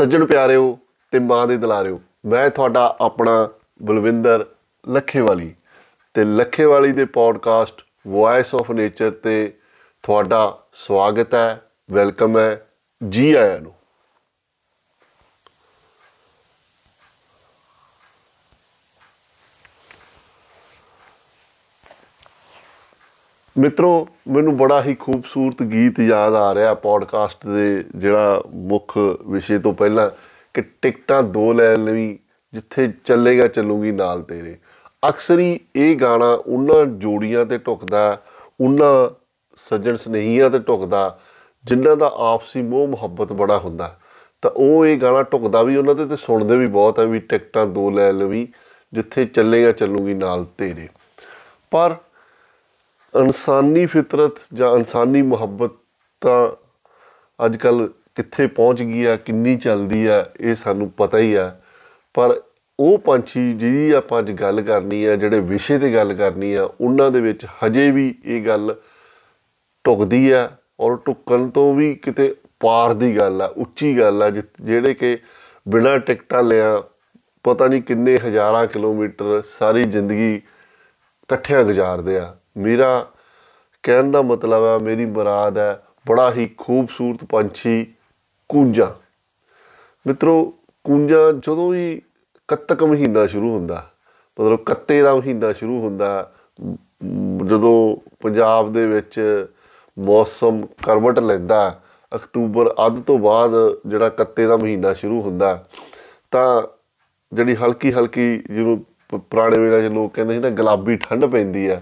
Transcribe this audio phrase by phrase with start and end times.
[0.00, 0.78] ਸੱਜਣ ਪਿਆਰਿਓ
[1.12, 3.32] ਤੇ ਮਾਂ ਦੇ ਦੁਲਾਰਿਓ, ਮੈਂ ਤੁਹਾਡਾ ਆਪਣਾ
[3.82, 4.44] ਬਲਵਿੰਦਰ
[4.84, 5.52] ਲੱਖੇਵਾਲੀ
[6.14, 9.52] ਤੇ ਲੱਖੇਵਾਲੀ ਦੇ ਪੋਡਕਾਸਟ ਵੌਇਸ ਆਫ ਨੇਚਰ ਤੇ
[10.02, 10.40] ਤੁਹਾਡਾ
[10.74, 11.60] ਸਵਾਗਤ ਹੈ,
[11.90, 12.66] ਵੈਲਕਮ ਹੈ
[13.02, 13.72] ਜੀ ਆਇਆਂ ਨੂੰ।
[23.58, 29.72] ਮਿੱਤਰੋ, ਮੈਨੂੰ ਬੜਾ ਹੀ ਖੂਬਸੂਰਤ ਗੀਤ ਯਾਦ ਆ ਰਿਹਾ ਪੋਡਕਾਸਟ ਦੇ ਜਿਹੜਾ ਮੁੱਖ ਵਿਸ਼ੇ ਤੋਂ
[29.72, 30.10] ਪਹਿਲਾਂ
[30.54, 32.18] ਕਿ ਟਿਕਟਾਂ ਦੋ ਲੈ ਲਈ
[32.52, 34.56] ਜਿੱਥੇ ਚੱਲੇਗਾ, ਚੱਲੂਗੀ ਨਾਲ ਤੇਰੇ।
[35.08, 38.22] ਅਕਸਰ ਹੀ ਇਹ ਗਾਣਾ ਉਹਨਾਂ ਜੋੜੀਆਂ ਤੇ ਟੁਕਦਾ
[38.60, 39.10] ਉਹਨਾਂ
[39.56, 41.18] ਸੱਜਣ ਸਨੇਹੀਆਂ ਤੇ ਟੁਕਦਾ
[41.64, 43.98] ਜਿਨ੍ਹਾਂ ਦਾ ਆਪਸੀ ਮੋਹ, ਮੁਹੱਬਤ ਬੜਾ ਹੁੰਦਾ।
[44.42, 47.66] ਤਾਂ ਉਹ ਇਹ ਗਾਣਾ ਟੁਕਦਾ ਵੀ ਉਹਨਾਂ ਤੇ ਤੇ ਸੁਣਦੇ ਵੀ ਬਹੁਤ ਹੈ ਵੀ ਟਿਕਟਾਂ
[47.66, 48.48] ਦੋ ਲੈ ਲਵੀ
[48.92, 50.88] ਜਿੱਥੇ ਚੱਲੇਗਾ, ਚੱਲੂਗੀ ਨਾਲ ਤੇਰੇ।
[51.70, 51.96] ਪਰ
[53.16, 55.70] ਇਨਸਾਨੀ ਫਿਤਰਤ ਜਾਂ ਇਨਸਾਨੀ ਮੁਹੱਬਤ
[56.20, 56.50] ਤਾਂ
[57.44, 61.60] ਅੱਜ ਕੱਲ ਕਿੱਥੇ ਪਹੁੰਚ ਗਈ ਆ, ਕਿੰਨੀ ਚੱਲਦੀ ਆ, ਇਹ ਸਾਨੂੰ ਪਤਾ ਹੀ ਆ।
[62.14, 62.40] ਪਰ
[62.80, 67.10] ਉਹ ਪੰਛੀ ਜਿਹੜੀ ਆਪਾਂ ਅੱਜ ਗੱਲ ਕਰਨੀ ਆ, ਜਿਹੜੇ ਵਿਸ਼ੇ ਤੇ ਗੱਲ ਕਰਨੀ ਆ, ਉਹਨਾਂ
[67.10, 68.74] ਦੇ ਵਿੱਚ ਹਜੇ ਵੀ ਇਹ ਗੱਲ
[69.84, 70.48] ਟੁਕਦੀ ਆ
[70.80, 75.18] ਔਰ ਟੁਕਣ ਤੋਂ ਵੀ ਕਿਤੇ ਪਾਰ ਦੀ ਗੱਲ ਆ, ਉੱਚੀ ਗੱਲ ਆ ਜਿਹੜੇ ਕਿ
[75.68, 76.82] ਬਿਨਾਂ ਟਿਕਟਾਂ ਲਿਆ,
[77.44, 83.06] ਪਤਾ ਨਹੀਂ ਕਿੰਨੇ ਹਜ਼ਾਰਾਂ ਕਿਲੋਮੀਟਰ ਸਾਰੀ ਜ਼ਿੰਦਗੀ ਇਕੱਠਿਆਂ ਗੁਜ਼ਾਰਦੇ ਆ। ਮੇਰਾ
[83.84, 87.86] ਕਹਿਣ ਦਾ ਮਤਲਬ ਹੈ, ਮੇਰੀ ਮੁਰਾਦ ਹੈ, ਬੜਾ ਹੀ ਖੂਬਸੂਰਤ ਪੰਛੀ
[88.50, 88.94] ਕੂੰਜਾ।
[90.06, 90.52] ਮਿੱਤਰੋ,
[90.84, 92.00] ਕੂੰਜਾ ਜਦੋਂ ਵੀ
[92.48, 93.84] ਕੱਤਕ ਮਹੀਨਾ ਸ਼ੁਰੂ ਹੁੰਦਾ,
[94.38, 96.32] ਮਤਲਬ ਕੱਤੇ ਦਾ ਮਹੀਨਾ ਸ਼ੁਰੂ ਹੁੰਦਾ,
[97.46, 99.46] ਜਦੋਂ ਪੰਜਾਬ ਦੇ ਵਿੱਚ
[99.96, 101.80] ਮੌਸਮ ਕਰਵਟ ਲੈਂਦਾ,
[102.12, 103.52] ਅਕਤੂਬਰ ਅੱਧ ਤੋਂ ਬਾਅਦ
[103.86, 105.64] ਜਿਹੜਾ ਕੱਤੇ ਦਾ ਮਹੀਨਾ ਸ਼ੁਰੂ ਹੁੰਦਾ,
[106.30, 106.62] ਤਾਂ
[107.32, 111.80] ਜਿਹੜੀ ਹਲਕੀ ਹਲਕੀ ਜਿਹਨੂੰ ਪੁਰਾਣੇ ਵੇਲੇ 'ਚ ਲੋਕ ਕਹਿੰਦੇ ਸੀ ਨਾ, ਗੁਲਾਬੀ ਠੰਡ ਪੈਂਦੀ ਆ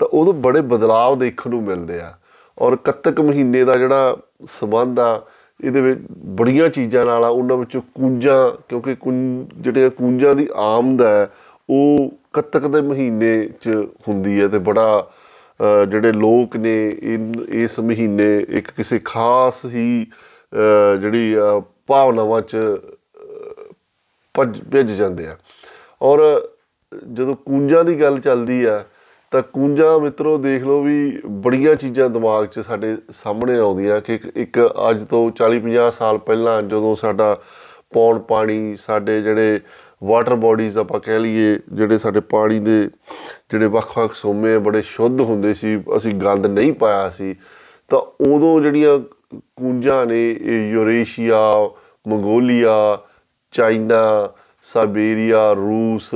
[0.00, 2.12] ਤਾਂ ਉਦੋਂ ਬੜੇ ਬਦਲਾਅ ਦੇਖਣ ਨੂੰ ਮਿਲਦੇ ਆ।
[2.58, 4.16] ਔਰ ਕੱਤਕ ਮਹੀਨੇ ਦਾ ਜਿਹੜਾ
[4.50, 5.20] ਸਬੰਧ ਆ,
[5.60, 6.00] ਇਹਦੇ ਵਿੱਚ
[6.38, 8.96] ਬੜੀਆਂ ਚੀਜ਼ਾਂ ਨਾਲ ਆ। ਉਹਨਾਂ ਵਿੱਚੋਂ ਕੂੰਜਾਂ, ਕਿਉਂਕਿ
[9.54, 11.28] ਜਿਹੜੇ ਕੂੰਜਾਂ ਦੀ ਆਮਦ ਹੈ,
[11.68, 13.68] ਉਹ ਕੱਤਕ ਦੇ ਮਹੀਨੇ 'ਚ
[14.08, 15.10] ਹੁੰਦੀ ਹੈ ਤੇ ਬੜਾ
[15.88, 16.76] ਜਿਹੜੇ ਲੋਕ ਨੇ
[17.62, 20.06] ਇਸ ਮਹੀਨੇ ਇੱਕ ਕਿਸੇ ਖਾਸ ਹੀ
[21.00, 21.34] ਜਿਹੜੀ
[21.88, 22.56] ਭਾਵਨਾਵਾਂ 'ਚ
[24.34, 25.36] ਭੱਜ, ਭਿੱਜ ਜਾਂਦੇ ਆ।
[26.02, 26.20] ਔਰ
[26.92, 28.82] ਜਦੋਂ ਕੂੰਜਾਂ ਦੀ ਗੱਲ ਚੱਲਦੀ ਆ
[29.32, 34.58] ਤਾਂ ਕੂੰਜਾਂ ਮਿੱਤਰੋ ਦੇਖ ਲਓ ਵੀ ਬੜੀਆਂ ਚੀਜ਼ਾਂ ਦਿਮਾਗ 'ਚ ਸਾਡੇ ਸਾਹਮਣੇ ਆਉਂਦੀਆਂ ਕਿ ਇੱਕ
[34.90, 37.36] ਅੱਜ ਤੋਂ 40-50 ਸਾਲ ਪਹਿਲਾਂ ਜਦੋਂ ਸਾਡਾ
[37.94, 39.60] ਪੌਣ ਪਾਣੀ, ਸਾਡੇ ਜਿਹੜੇ
[40.02, 42.82] ਵਾਟਰ ਬਾਡੀਜ਼ ਆਪਾਂ ਕਹਿ ਲਈਏ, ਜਿਹੜੇ ਸਾਡੇ ਪਾਣੀ ਦੇ
[43.50, 47.34] ਜਿਹੜੇ ਵੱਖ-ਵੱਖ ਸੋਮੇ ਬੜੇ ਸ਼ੁੱਧ ਹੁੰਦੇ ਸੀ, ਅਸੀਂ ਗੰਦ ਨਹੀਂ ਪਾਇਆ ਸੀ,
[47.90, 48.98] ਤਾਂ ਉਦੋਂ ਜਿਹੜੀਆਂ
[49.56, 50.28] ਕੂੰਜਾਂ ਨੇ
[50.72, 51.40] ਯੂਰੇਸ਼ੀਆ,
[52.06, 52.98] ਮੰਗੋਲੀਆ,
[53.54, 54.32] ਚਾਈਨਾ
[54.66, 56.14] ਸਾਈਬੇਰੀਆ ਰੂਸ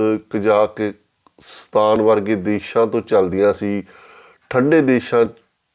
[1.43, 3.83] ਕਜ਼ਾਕਿਸਤਾਨ ਵਰਗੇ ਦੇਸ਼ਾਂ ਤੋਂ ਚੱਲਦੀਆਂ ਸੀ,
[4.51, 5.25] ਠੰਡੇ ਦੇਸ਼ਾਂ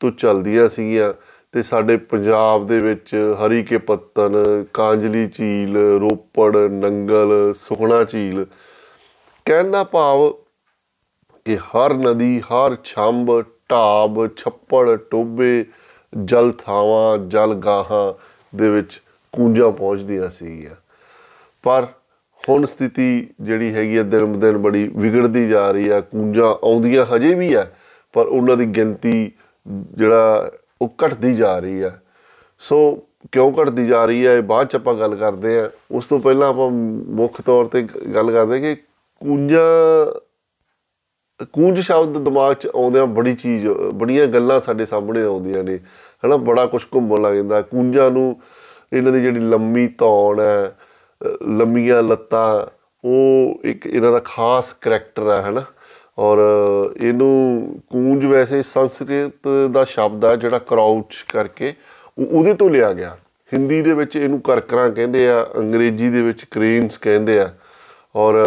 [0.01, 1.13] ਤੋਂ ਚੱਲਦੀਆਂ ਸੀਗੀਆਂ
[1.53, 8.45] ਤੇ ਸਾਡੇ ਪੰਜਾਬ ਦੇ ਵਿੱਚ ਹਰੀ ਕੇ ਪੱਤਨ ਕਾਂਜਲੀ ਝੀਲ, ਰੋਪੜ, ਨੰਗਲ ਸੁਖਣਾ ਝੀਲ,
[9.45, 10.29] ਕਹਿਣ ਦਾ ਭਾਵ
[11.45, 13.41] ਕਿ ਹਰ ਨਦੀ, ਹਰ ਛੰਬ,
[13.71, 15.65] ਢਾਬ, ਛੱਪੜ ਟੋਬੇ
[16.13, 18.13] ਜਲ ਥਾਵਾਂ, ਜਲ ਗਾਹਾਂ
[18.57, 19.01] ਦੇ ਵਿੱਚ
[19.33, 20.75] ਕੂੰਜਾਂ ਪਹੁੰਚਦੀਆਂ ਸੀਗੀਆਂ।
[21.63, 21.87] ਪਰ
[22.49, 27.33] ਹੁਣ ਸਥਿਤੀ ਜਿਹੜੀ ਹੈਗੀ ਹੈ ਦਿਨ ਦਿਨ ਬੜੀ ਵਿਗੜਦੀ ਜਾ ਰਹੀ ਹੈ ਕੂੰਜਾਂ ਆਉਂਦੀਆਂ ਹਜੇ
[27.33, 27.75] ਵੀ ਹੈ
[28.13, 29.31] ਪਰ ਉਹਨਾਂ ਦੀ ਗਿਣਤੀ
[29.91, 32.01] ਜਿਹੜਾ ਉਹ ਘਟਦੀ ਜਾ ਰਹੀ ਹੈ
[32.59, 36.47] ਸੋ ਕਿਉਂ ਘਟਦੀ ਜਾ ਰਹੀ ਹੈ ਬਾਅਦ ਚ ਆਪਾਂ ਗੱਲ ਕਰਦੇ ਆ। ਉਸ ਤੋਂ ਪਹਿਲਾਂ
[36.49, 37.81] ਆਪਾਂ ਮੁੱਖ ਤੌਰ ਤੇ
[38.15, 38.75] ਗੱਲ ਕਰਦੇ ਕਿ
[39.15, 40.19] ਕੂੰਜਾਂ,
[41.53, 45.79] ਕੂੰਜ ਸ਼ਬਦ ਦਿਮਾਗ 'ਚ ਆਉਂਦਿਆਂ ਬੜੀ ਚੀਜ਼, ਬੜੀਆਂ ਗੱਲਾਂ ਸਾਡੇ ਸਾਹਮਣੇ ਆਉਂਦੀਆਂ ਨੇ।
[46.25, 48.41] ਹਨਾ, ਬੜਾ ਕੁਝ ਘੁੰਮਣ ਲੱਗ ਜਾਂਦਾ। ਕੂੰਜਾਂ ਨੂੰ
[48.93, 50.77] ਇਹਨਾਂ ਦੀ ਜਿਹੜੀ ਲੰਮੀ ਧੌਣ ਹੈ
[51.23, 52.65] ਲੰਮੀਆਂ ਲੱਤਾਂ,
[53.03, 55.63] ਉਹ ਇੱਕ ਇਹਨਾਂ ਦਾ ਖਾਸ ਕੈਰੈਕਟਰ ਹੈ ਹਨਾ?
[56.19, 56.37] ਔਰ
[57.03, 61.73] ਇਹਨੂੰ ਕੂੰਜ ਵੈਸੇ ਸੰਸਕ੍ਰਿਤ ਦਾ ਸ਼ਬਦ ਹੈ ਜਿਹੜਾ ਕਰਾਊਚ ਕਰਕੇ
[62.19, 63.17] ਉਹਦੇ ਤੋਂ ਲਿਆ ਗਿਆ।
[63.53, 67.49] ਹਿੰਦੀ ਦੇ ਵਿੱਚ ਇਹਨੂੰ ਕਰਕਰਾਂ ਕਹਿੰਦੇ ਆ, ਅੰਗਰੇਜ਼ੀ ਦੇ ਵਿੱਚ ਕ੍ਰੇਨਸ ਕਹਿੰਦੇ ਆ।
[68.15, 68.43] ਔਰ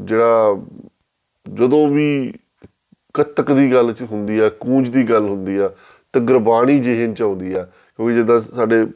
[0.00, 0.56] ਜਿਹੜਾ
[1.46, 2.32] ਜਦੋਂ ਵੀ
[3.14, 5.70] ਕੱਤਕ ਦੀ ਗੱਲ ਚ ਹੁੰਦੀ ਆ, ਕੂੰਜ ਦੀ ਗੱਲ ਹੁੰਦੀ ਆ,
[6.12, 7.66] ਤੇ ਗੁਰਬਾਣੀ ਜਿਹਨ ਚ ਆਉਂਦੀ ਆ
[7.98, 8.86] ਕਿਉਂਕਿ ਜਿੱਦਾਂ ਸਾਡੇ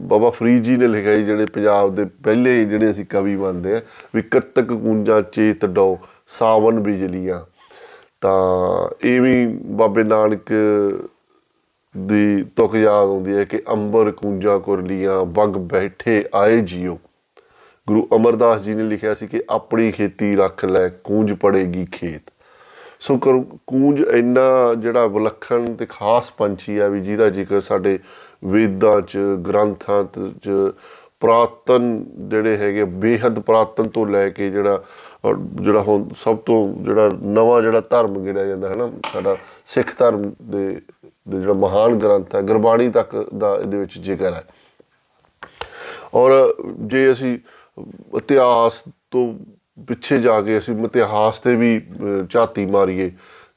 [0.00, 3.80] ਬਾਬਾ ਫਰੀਦ ਜੀ ਨੇ ਲਿਖਿਆ ਜਿਹੜੇ ਪੰਜਾਬ ਦੇ ਪਹਿਲੇ ਜਿਹੜੇ ਅਸੀਂ ਕਵੀ ਮੰਨਦੇ ਆ,
[4.14, 5.98] ਵੀ ਕੱਤਕ ਕੂੰਜਾਂ ਚੇਤ ਡੋ,
[6.28, 7.40] ਸਾਵਨ ਬਿਜਲੀਆਂ।
[8.20, 10.52] ਤਾਂ ਇਹ ਵੀ ਬਾਬੇ ਨਾਨਕ
[11.98, 16.98] ਦੀ ਤੁਕ ਯਾਦ ਆਉਂਦੀ ਹੈ ਕਿ ਅੰਬਰ ਕੂੰਜਾਂ ਕੁਰਲੀਆਂ, ਵਗ ਬੈਠੇ ਆਏ ਜੀਓ।
[17.86, 22.31] ਗੁਰੂ ਅਮਰਦਾਸ ਜੀ ਨੇ ਲਿਖਿਆ ਸੀ ਕਿ ਆਪਣੀ ਖੇਤੀ ਰੱਖ ਲੈ, ਕੂੰਜ ਪੜੇਗੀ ਖੇਤ।
[23.02, 27.98] ਸੋ ਕੂੰਜ ਇੰਨਾ ਜਿਹੜਾ ਵਿਲੱਖਣ ਤੇ ਖਾਸ ਪੰਛੀ ਆ ਵੀ ਜਿਹਦਾ ਜ਼ਿਕਰ ਸਾਡੇ
[28.44, 30.50] ਵੇਦਾਂ 'ਚ, ਗ੍ਰੰਥਾਂ 'ਚ
[31.22, 34.82] ਪ੍ਰਾਤਨ ਜਿਹੜੇ ਹੈਗੇ ਬੇਹੱਦ ਪ੍ਰਾਤਨ ਤੋਂ ਲੈ ਕੇ ਜਿਹੜਾ
[35.62, 40.30] ਜਿਹੜਾ ਹੁਣ ਸਭ ਤੋਂ ਜਿਹੜਾ ਨਵਾਂ ਜਿਹੜਾ ਧਰਮ ਗਿਣਿਆ ਜਾਂਦਾ ਹੈ ਨਾ ਸਾਡਾ ਸਿੱਖ ਧਰਮ
[40.42, 40.64] ਦੇ
[41.26, 44.44] ਜਿਹੜਾ ਮਹਾਨ ਗ੍ਰੰਥ ਹੈ ਗੁਰਬਾਣੀ ਤੱਕ ਦਾ ਇਹਦੇ ਵਿੱਚ ਜ਼ਿਕਰ ਹੈ
[46.14, 46.32] ਔਰ
[46.86, 47.36] ਜੇ ਅਸੀਂ
[48.16, 49.32] ਇਤਿਹਾਸ ਤੋਂ
[49.78, 53.10] ਪਿੱਛੇ ਜਾ ਕੇ ਅਸੀਂ ਇਤਿਹਾਸ ਤੇ ਵੀ ਅਹ, ਝਾਤੀ ਮਾਰੀਏ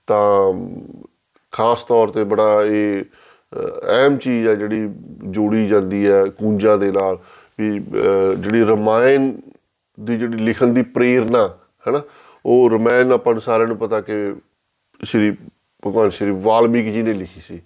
[0.07, 0.53] ਤਾਂ
[1.51, 4.89] ਖਾਸ ਤੌਰ ਤੇ ਬੜਾ ਇਹ ਅਹ, ਅਹਿਮ ਚੀਜ਼ ਹੈ ਜਿਹੜੀ
[5.23, 7.17] ਜੋੜੀ ਜਾਂਦੀ ਹੈ ਕੂੰਜਾਂ ਦੇ ਨਾਲ
[7.59, 9.33] ਵੀ ਅਹ, ਜਿਹੜੀ ਰਮਾਇਣ
[9.99, 11.47] ਦੀ ਜਿਹੜੀ ਲਿਖਣ ਦੀ ਪ੍ਰੇਰਨਾ
[11.87, 12.01] ਹੈਨਾ?
[12.45, 14.35] ਉਹ ਰਮਾਇਣ ਆਪਾਂ ਨੂੰ ਸਾਰਿਆਂ ਨੂੰ ਪਤਾ ਕਿ
[15.03, 15.31] ਸ਼੍ਰੀ
[15.87, 17.61] ਭਗਵਾਨ ਸ਼੍ਰੀ ਵਾਲਮੀਕ ਜੀ ਨੇ ਲਿਖੀ ਸੀ।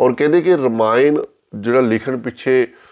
[0.00, 1.18] ਔਰ ਕਹਿੰਦੇ ਕਿ ਰਮਾਇਣ
[1.54, 2.85] ਜਿਹੜਾ ਲਿਖਣ ਪਿੱਛੇ ਅਹ,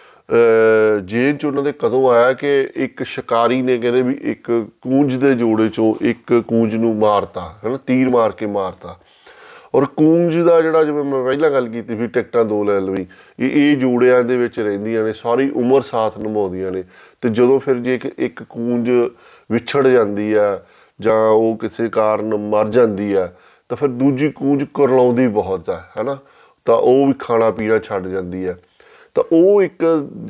[1.05, 5.33] ਜੇਲ੍ਹ ਚ ਉਹਨਾਂ ਦੇ ਕਦੋਂ ਆਇਆ ਕਿ ਇੱਕ ਸ਼ਿਕਾਰੀ ਨੇ ਕਹਿੰਦੇ ਵੀ ਇੱਕ ਕੂੰਜ ਦੇ
[5.35, 8.97] ਜੋੜੇ ਚੋਂ ਇੱਕ ਕੂੰਜ ਨੂੰ ਮਾਰਤਾ, ਹੈਨਾ, ਤੀਰ ਮਾਰ ਕੇ ਮਾਰਤਾ।
[9.75, 13.05] ਔਰ ਕੂੰਜ ਦਾ ਜਿਹੜਾ ਜਿਵੇਂ ਮੈਂ ਪਹਿਲਾਂ ਗੱਲ ਕੀਤੀ ਵੀ ਟਿਕਟਾਂ ਦੋ ਲੈ ਲਵੀਂ,
[13.39, 16.83] ਇਹ ਇਹ ਜੋੜਿਆਂ ਦੇ ਵਿੱਚ ਰਹਿੰਦੀਆਂ ਨੇ, ਸਾਰੀ ਉਮਰ ਸਾਥ ਨਿਭਾਉਂਦੀਆਂ ਨੇ।
[17.21, 18.89] ਤੇ ਜਦੋਂ ਫਿਰ ਜੇ ਇੱਕ ਇੱਕ ਕੂੰਜ
[19.51, 20.59] ਵਿਛੜ ਜਾਂਦੀ ਆ
[20.99, 23.29] ਜਾਂ ਉਹ ਕਿਸੇ ਕਾਰਨ ਮਰ ਜਾਂਦੀ ਆ,
[23.69, 26.17] ਤਾਂ ਫਿਰ ਦੂਜੀ ਕੂੰਜ ਕਰਲਾਉਂਦੀ ਬਹੁਤ ਆ, ਹੈਨਾ।
[26.65, 28.55] ਤਾਂ ਉਹ ਵੀ ਖਾਣਾ ਪੀਣਾ ਛੱਡ ਜਾਂਦੀ ਆ।
[29.15, 29.83] ਤਾਂ ਉਹ ਇੱਕ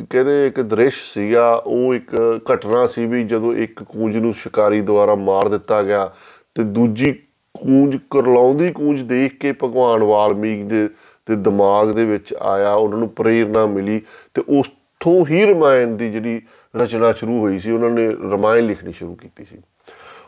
[0.10, 5.16] ਕਹਿੰਦੇ ਇੱਕ ਦ੍ਰਿਸ਼ ਸੀਗਾ, ਉਹ ਇੱਕ ਘਟਨਾ ਸੀ ਵੀ ਜਦੋਂ ਇੱਕ ਕੂੰਜ ਨੂੰ ਸ਼ਿਕਾਰੀ ਦੁਆਰਾ
[5.16, 6.10] ਮਾਰ ਦਿੱਤਾ ਗਿਆ
[6.56, 7.12] ਤੇ ਦੂਜੀ
[7.54, 10.88] ਕੂੰਜ ਕਰਲਾਉਂਦੀ ਕੂੰਜ ਦੇਖ ਕੇ ਭਗਵਾਨ ਵਾਲਮੀਕ ਦੇ
[11.26, 14.02] ਤੇ ਦਿਮਾਗ ਦੇ ਵਿੱਚ ਆਇਆ, ਉਹਨਾਂ ਨੂੰ ਪ੍ਰੇਰਣਾ ਮਿਲੀ
[14.34, 16.42] ਤੇ ਉਸਥੋਂ ਹੀ ਰਮਾਇਣ ਦੀ ਜਿਹੜੀ
[16.76, 19.58] ਰਚਨਾ ਸ਼ੁਰੂ ਹੋਈ ਸੀ, ਉਹਨਾਂ ਨੇ ਰਮਾਇਣ ਲਿਖਣੀ ਸ਼ੁਰੂ ਕੀਤੀ ਸੀ।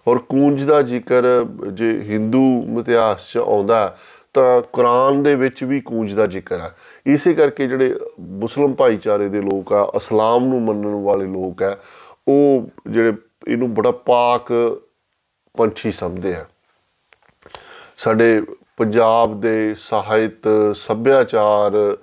[0.07, 1.23] ਔਰ ਕੂੰਜ ਦਾ ਜ਼ਿਕਰ
[1.71, 3.97] ਜੇ ਹਿੰਦੂ ਇਤਿਹਾਸ 'ਚ ਆਉਂਦਾ
[4.37, 6.75] ਤਾਂ ਕੁਰਾਨ ਦੇ ਵਿੱਚ ਵੀ ਕੂੰਜ ਦਾ ਜ਼ਿਕਰ ਹੈ
[7.05, 11.77] ਇਸੇ ਕਰਕੇ ਜਿਹੜੇ ਮੁਸਲਮ ਭਾਈਚਾਰੇ ਦੇ ਲੋਕ ਆ ਇਸਲਾਮ ਨੂੰ ਮੰਨਣ ਵਾਲੇ ਲੋਕ ਆ,
[12.27, 13.13] ਉਹ ਜਿਹੜੇ
[13.47, 14.77] ਇਹਨੂੰ ਬੜਾ ਪਾਕ
[15.57, 16.45] ਪੰਛੀ ਸਮਝਦੇ ਆ।
[17.97, 18.41] ਸਾਡੇ
[18.77, 21.97] ਪੰਜਾਬ ਦੇ ਸਾਹਿਤ, ਸੱਭਿਆਚਾਰ,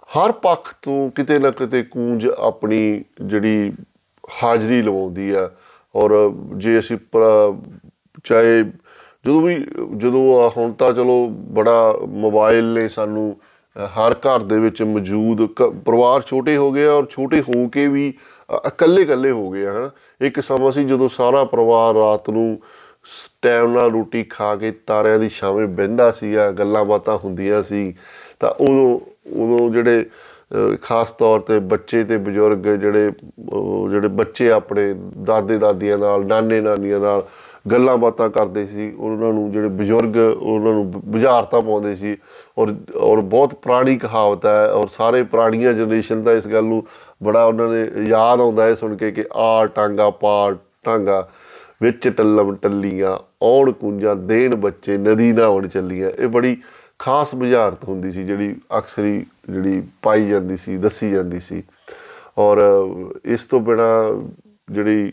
[0.00, 3.72] ਹਰ ਪੱਖ ਤੋਂ ਕਿਤੇ ਨਾ ਕਿਤੇ ਕੂੰਜ ਆਪਣੀ ਜਿਹੜੀ
[4.42, 5.50] ਹਾਜ਼ਰੀ ਲਵਾਉਂਦੀ ਆ।
[5.96, 7.78] ਔਰ ਜੇ ਅਸੀਂ ਪ-
[8.24, 8.64] ਚਾਹੇ
[9.24, 9.54] ਜਦੋਂ ਵੀ
[9.96, 13.36] ਜਦੋਂ ਆ ਹੁਣ ਤਾਂ ਚਲੋ ਬੜਾ ਮੋਬਾਈਲ ਨੇ ਸਾਨੂੰ
[13.76, 17.68] ਅ, ਹਰ ਘਰ ਦੇ ਵਿੱਚ ਮੌਜੂਦ ਕ- ਪਰਿਵਾਰ ਛੋਟੇ ਹੋ ਗਏ ਆ ਔਰ ਛੋਟੇ ਹੋ
[17.68, 18.12] ਕੇ ਵੀ
[18.54, 19.90] ਅ, ਇਕੱਲੇ ਇਕੱਲੇ ਹੋ ਗਏ ਆ ਹਨਾ।
[20.20, 22.58] ਇੱਕ ਸਮਾਂ ਸੀ ਜਦੋਂ ਸਾਰਾ ਪਰਿਵਾਰ ਰਾਤ ਨੂੰ
[23.42, 27.94] ਟਾਈਮ ਨਾਲ ਰੋਟੀ ਖਾ ਕੇ ਤਾਰਿਆਂ ਦੀ ਛਾਵੇਂ ਬਹਿੰਦਾ ਸੀਗਾ ਗੱਲਾਂ ਬਾਤਾਂ ਹੁੰਦੀਆਂ ਸੀ।
[28.40, 28.98] ਤਾਂ ਉਦੋਂ
[29.36, 30.06] ਉਦੋਂ ਜਿਹੜੇ
[30.54, 33.10] ਅਹ, ਖਾਸ ਤੌਰ ਤੇ ਬੱਚੇ ਤੇ ਬਜ਼ੁਰਗ ਜਿਹੜੇ
[33.52, 37.22] ਉਹ ਜਿਹੜੇ ਬੱਚੇ ਆਪਣੇ ਦਾਦੇ ਦਾਦੀਆਂ ਨਾਲ ਨਾਨੇ ਨਾਨੀਆਂ ਨਾਲ
[37.70, 42.16] ਗੱਲਾਂ ਬਾਤਾਂ ਕਰਦੇ ਸੀ, ਉਹਨਾਂ ਨੂੰ ਜਿਹੜੇ ਬਜ਼ੁਰਗ, ਉਹਨਾਂ ਨੂੰ ਬ- ਬੁਝਾਰਤਾਂ ਪਾਉਂਦੇ ਸੀ।
[42.58, 46.86] ਔਰ ਔਰ ਬਹੁਤ ਪੁਰਾਣੀ ਕਹਾਵਤ ਹੈ, ਔਰ ਸਾਰੇ ਪੁਰਾਣੀਆਂ ਜਨਰੇਸ਼ਨ ਦਾ ਇਸ ਗੱਲ ਨੂੰ
[47.22, 51.28] ਬੜਾ ਉਹਨਾਂ ਨੇ ਯਾਦ ਆਉਂਦਾ ਹੈ ਸੁਣ ਕੇ ਕਿ ਆ ਟਾਂਗਾ, ਪਾ ਟਾਂਗਾ,
[51.82, 56.56] ਵਿੱਚ ਟੱਲਮ ਟੱਲੀਆਂ ਔਣ ਕੁੰਜਾਂ, ਦੇਣ ਬੱਚੇ, ਨਦੀ ਨਹਾਉਣ ਚੱਲੀਆਂ। ਇਹ ਬੜੀ
[56.98, 61.62] ਖਾਸ ਬੁਝਾਰਤ ਹੁੰਦੀ ਸੀ, ਜਿਹੜੀ ਅਕਸਰੀ ਜਿਹੜੀ ਪਾਈ ਜਾਂਦੀ ਸੀ, ਦੱਸੀ ਜਾਂਦੀ ਸੀ।
[62.38, 62.58] ਔਰ
[63.24, 64.22] ਇਸ ਤੋਂ ਬਿਨਾ
[64.70, 65.12] ਜਿਹੜੀ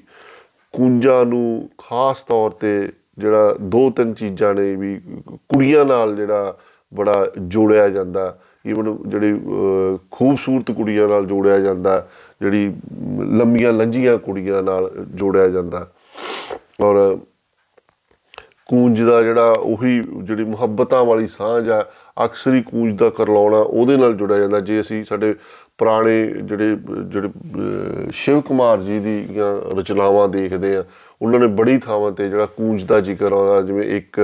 [0.72, 6.58] ਕੁੰਜਾਂ ਨੂੰ ਖਾਸ ਤੌਰ ਤੇ ਜਿਹੜਾ ਦੋ ਤਿੰਨ ਚੀਜ਼ਾਂ ਨੇ ਵੀ ਕੁੜੀਆਂ ਨਾਲ ਜਿਹੜਾ
[6.94, 12.08] ਬੜਾ ਜੋੜਿਆ ਜਾਂਦਾ ਈਵਨ ਜਿਹੜੀ ਅਹ, ਖੂਬਸੂਰਤ ਕੁੜੀਆਂ ਨਾਲ ਜੋੜਿਆ ਜਾਂਦਾ
[12.42, 12.76] ਜਿਹੜੀ
[13.20, 15.92] ਲੰਮੀਆਂ ਲੰਜੀਆਂ ਕੁੜੀਆਂ ਨਾਲ ਜੋੜਿਆ ਜਾਂਦਾ।
[16.84, 17.18] ਔਰ
[18.66, 21.86] ਕੂੰਜ ਦਾ ਜਿਹੜਾ ਉਹੀ ਜਿਹੜੀ ਮੁਹੱਬਤਾਂ ਵਾਲੀ ਸਾਂਝ ਆ
[22.26, 25.36] ਅਕਸਰ ਹੀ ਕੂੰਜ ਦਾ ਕਰਲਾਉਣਾ ਉਹਦੇ ਨਾਲ ਜੁੜਿਆ ਜਾਂਦਾ। ਜੇ ਅਸੀਂ ਸਾਡੇ
[25.80, 26.76] ਪੁਰਾਣੇ ਜਿਹੜੇ
[27.10, 30.84] ਜਿਹੜੇ ਅਹ, ਸ਼ਿਵ ਕੁਮਾਰ ਜੀ ਦੀਆਂ ਰਚਨਾਵਾਂ ਦੇਖਦੇ ਆ
[31.22, 34.20] ਉਹਨਾਂ ਨੇ ਬੜੀ ਥਾਵਾਂ ਤੇ ਜਿਹੜਾ ਕੂੰਜ ਦਾ ਜ਼ਿਕਰ ਆਉਂਦਾ ਜਿਵੇਂ ਇੱਕ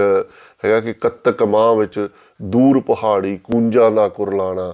[0.65, 2.07] ਹੈਗਾ ਕਿ ਕੱਤਕ ਮਾਹ ਵਿੱਚ
[2.41, 4.73] ਦੂਰ ਪਹਾੜੀ ਕੂੰਜਾਂ ਦਾ ਕੁਰਲਾਣਾ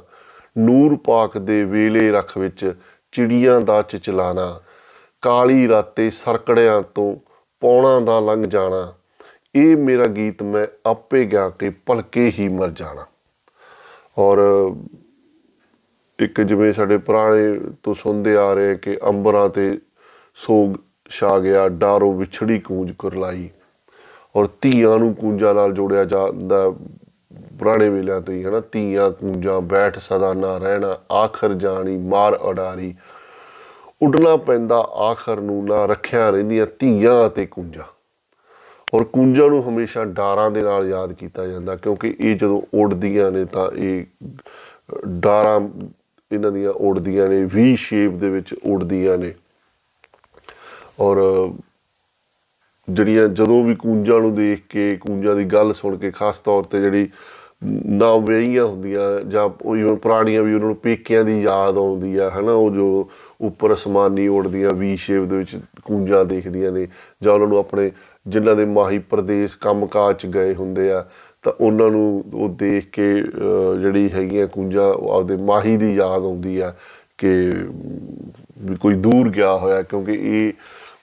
[0.58, 2.74] ਨੂਰ ਪਾਕ ਦੇ ਵੇਲੇ ਰੱਖ ਵਿੱਚ
[3.12, 4.60] ਚਿੜੀਆਂ ਦਾ ਚਚਲਾਣਾ
[5.24, 7.16] ਕਾਲੀ ਰਾਤੇ ਸਰਕੜਿਆਂ ਤੋਂ
[7.62, 8.94] ਪੌਣਾ ਦਾ ਲੰਘ ਜਾਣਾ
[9.56, 13.06] ਇਹ ਮੇਰਾ ਗੀਤ ਮੈਂ ਆਪੇ ਗਾ ਕੇ ਭਲਕੇ ਹੀ ਮਰ ਜਾਣਾ।
[14.18, 14.40] ਔਰ
[16.22, 19.80] ਇੱਕ ਜਿਵੇਂ ਸਾਡੇ ਪੁਰਾਣੇ ਤੋਂ ਸੁਣਦੇ ਆ ਰਹੇ ਕਿ ਅੰਬਰਾਂ ਤੇ
[20.36, 20.76] ਸੋਗ
[21.10, 23.50] ਛਾ ਗਿਆ, ਡਾਰੋ ਵਿਛੜੀ ਕੂੰਜ ਕੁਰਲਾਈ
[24.36, 26.70] ਔਰ ਧੀਆਂ ਨੂੰ ਕੂੰਜਾਂ ਨਾਲ ਜੋੜਿਆ ਜਾਂਦਾ
[27.60, 28.62] ਪੁਰਾਣੇ ਵੇਲਿਆਂ ਤੋਂ ਹੀ, ਹਨਾ?
[28.72, 32.96] ਧੀਆਂ ਕੂੰਜਾਂ, ਬੈਠ ਸਦਾ ਨਾ ਰਹਿਣਾ, ਆਖਰ ਜਾਣੀ, ਮਾਰ ਅਡਾਰੀ
[34.02, 37.84] ਉੱਡਣਾ ਪੈਂਦਾ ਆਖਰ ਨੂੰ, ਨਾ ਰੱਖਿਆ ਰਹਿੰਦੀਆਂ ਧੀਆਂ ਅਤੇ ਕੂੰਜਾਂ।
[38.94, 43.46] ਔਰ ਕੂੰਜਾਂ ਨੂੰ ਹਮੇਸ਼ਾ ਡਾਰਾਂ ਦੇ ਨਾਲ ਯਾਦ ਕੀਤਾ ਜਾਂਦਾ ਕਿਉਂਕਿ ਇਹ ਜਦੋਂ ਉੱਡਦੀਆਂ ਨੇ
[43.46, 44.06] ਤਾਂ ਇਹ
[45.08, 45.60] ਡਾਰਾਂ
[46.34, 49.34] ਇਹਨਾਂ ਦੀਆਂ ਉੱਡਦੀਆਂ ਨੇ ਵੀ ਸ਼ੇਪ ਦੇ ਵਿੱਚ ਉੱਡਦੀਆਂ ਨੇ।
[51.00, 51.18] ਔਰ
[52.90, 56.82] ਜਿਹੜੀਆਂ ਜਦੋਂ ਵੀ ਕੂੰਜਾਂ ਨੂੰ ਦੇਖ ਕੇ, ਕੂੰਜਾਂ ਦੀ ਗੱਲ ਸੁਣ ਕੇ, ਖਾਸ ਤੌਰ ਤੇ
[56.82, 57.10] ਜਿਹੜੀ
[57.86, 62.30] ਨਾ ਵਿਆਹੀਆਂ ਹੁੰਦੀਆਂ ਜਾਂ ਉਹ even ਪੁਰਾਣੀਆਂ ਵੀ ਉਹਨਾਂ ਨੂੰ ਪੇਕਿਆਂ ਦੀ ਯਾਦ ਆਉਂਦੀ ਆ,
[62.30, 63.10] ਹਨਾ, ਉਹ ਜੋ
[63.42, 66.88] ਉੱਪਰ ਅਸਮਾਨੀ ਉੜਦੀਆਂ ਵੀ ਸ਼ੇਪ ਦੇ ਵਿੱਚ ਕੂੰਜਾਂ ਦੇਖਦੀਆਂ ਨੇ
[67.24, 67.92] ਜਾਂ ਉਹਨਾਂ ਨੂੰ ਆਪਣੇ
[68.28, 71.06] ਜਿਨ੍ਹਾਂ ਦੇ ਮਾਹੀ ਪ੍ਰਦੇਸ਼ ਕੰਮਕਾਜ ਚ ਗਏ ਹੁੰਦੇ ਆ
[71.44, 76.24] ਤਾਂ ਉਹਨਾਂ ਨੂੰ ਉਹ ਦੇਖ ਕੇ ਅਹ, ਜਿਹੜੀ ਹੈਗੀਆਂ ਕੂੰਜਾਂ ਉਹ ਆਪਦੇ ਮਾਹੀ ਦੀ ਯਾਦ
[76.24, 76.74] ਆਉਂਦੀ ਆ
[77.18, 77.52] ਕਿ
[78.60, 80.54] ਵੀ ਕੋਈ ਦੂਰ ਗਿਆ ਹੋਇਆ ਕਿਉਂਕਿ ਇਹ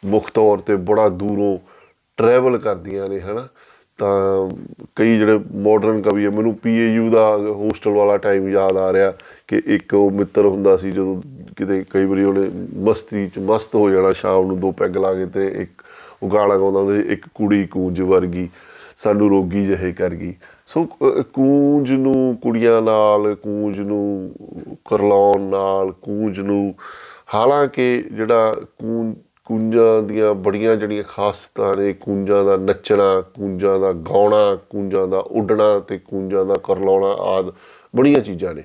[0.04, 1.58] ਮੁੱਖ ਤੌਰ ਤੇ ਬੜਾ ਦੂਰੋਂ
[2.16, 3.48] ਟਰੈਵਲ ਕਰਦੀਆਂ ਨੇ ਹਨਾ?
[3.98, 4.50] ਤਾਂ
[4.96, 9.12] ਕਈ ਜਿਹੜੇ ਮਾਡਰਨ ਕਵੀ ਆ ਮੈਨੂੰ ਪੀਏਯੂ ਦਾ ਹੋਸਟਲ ਵਾਲਾ ਟਾਈਮ ਯਾਦ ਆ ਰਿਹਾ
[9.48, 11.22] ਕਿ ਇੱਕ ਉਹ ਮਿੱਤਰ ਹੁੰਦਾ ਸੀ ਜਦੋਂ
[11.56, 15.26] ਕਿਤੇ ਕਈ ਵਾਰੀ ਉਹਨੇ ਮਸਤੀ ਚ ਮਸਤ ਹੋ ਜਾਣਾ ਸ਼ਾਮ ਨੂੰ ਦੋ ਪੈਗ ਲਾ ਕੇ
[15.26, 15.70] ਤੇ ਇੱਕ
[16.22, 18.48] ਉਹ ਗਾਣਾ ਗਾਉਂਦਾ ਹੁੰਦਾ ਸੀ, ਇੱਕ ਕੁੜੀ ਕੂੰਜ ਵਰਗੀ।
[19.04, 20.34] ਸਾਨੂੰ ਰੋਗੀ ਜਿਹੇ ਕਰ ਗਈ।
[20.66, 24.34] ਸੋ ਅਹ, ਕੂੰਜ ਨੂੰ ਕੁੜੀਆਂ ਨਾਲ ਕੂੰਜ ਨੂੰ
[24.84, 26.74] ਕਰਲਾਉਣ ਨਾਲ ਕੂੰਜ ਨੂੰ
[27.34, 34.58] ਹਾਲਾਂਕਿ ਜਿਹੜਾ ਕੂੰਜ ਕੂੰਜਾਂ ਦੀਆਂ ਬੜੀਆਂ ਜਿਹੜੀਆਂ ਖਾਸਤਾਂ ਨੇ ਕੂੰਜਾਂ ਦਾ ਨੱਚਣਾ ਕੂੰਜਾਂ ਦਾ ਗਾਉਣਾ
[34.70, 37.54] ਕੂੰਜਾਂ ਦਾ ਉੱਡਣਾ ਤੇ ਕੂੰਜਾਂ ਦਾ ਕਰਲਾਉਣਾ ਆਦ
[37.96, 38.64] ਬੜੀਆਂ ਚੀਜ਼ਾਂ ਨੇ।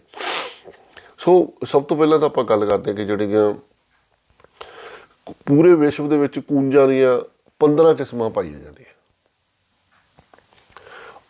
[1.18, 3.54] ਸੋ ਸਭ ਤੋਂ ਪਹਿਲਾਂ ਤਾਂ ਆਪਾਂ ਗੱਲ ਕਰਦੇ ਹਾਂ ਕਿ ਜਿਹੜੀਆਂ
[5.46, 7.20] ਪੂਰੇ ਵਿਸ਼ਵ ਦੇ ਵਿੱਚ ਕੂੰਜਾਂ ਦੀਆਂ
[7.60, 8.93] 15 ਕਿਸਮਾਂ ਪਾਈਆਂ ਜਾਂਦੀਆਂ।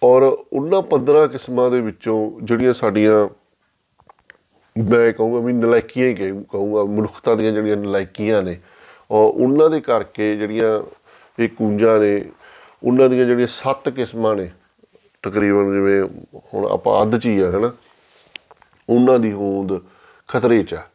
[0.04, 0.22] ਔਰ
[0.54, 3.30] ਉਹਨਾਂ 15 ਕਿਸਮਾਂ ਦੇ ਵਿੱਚੋਂ ਜਿਹੜੀਆਂ ਸਾਡੀਆਂ,
[4.78, 8.60] ਮੈਂ ਕਹੂੰਗਾ ਵੀ ਨਲਾਇਕੀਆਂ ਹੀ ਕਹੂੰ- ਕਹੂੰਗਾ, ਮਨੁੱਖਤਾ ਦੀਆਂ ਜਿਹੜੀਆਂ ਨਲਾਇਕੀਆਂ ਨੇ,
[9.12, 10.84] ਔਰ ਉਹਨਾਂ ਦੇ ਕਰਕੇ ਜਿਹੜੀਆਂ
[11.40, 12.26] ਇਹ ਕੂੰਜਾਂ ਨੇ,
[12.84, 14.52] ਉਹਨਾਂ ਦੀਆਂ ਜਿਹੜੀਆਂ ਸੱਤ ਕਿਸਮਾਂ ਨੇ,
[15.22, 16.04] ਤਕਰੀਬਨ ਜਿਵੇਂ
[16.54, 17.72] ਹੁਣ ਆਪਾਂ ਅੱਧ ਚ ਹੀ ਆ, ਹਨਾ,
[18.90, 19.80] ਉਹਨਾਂ ਦੀ ਹੋਂਦ
[20.28, 20.86] ਖਤਰੇ 'ਚ ਹੈ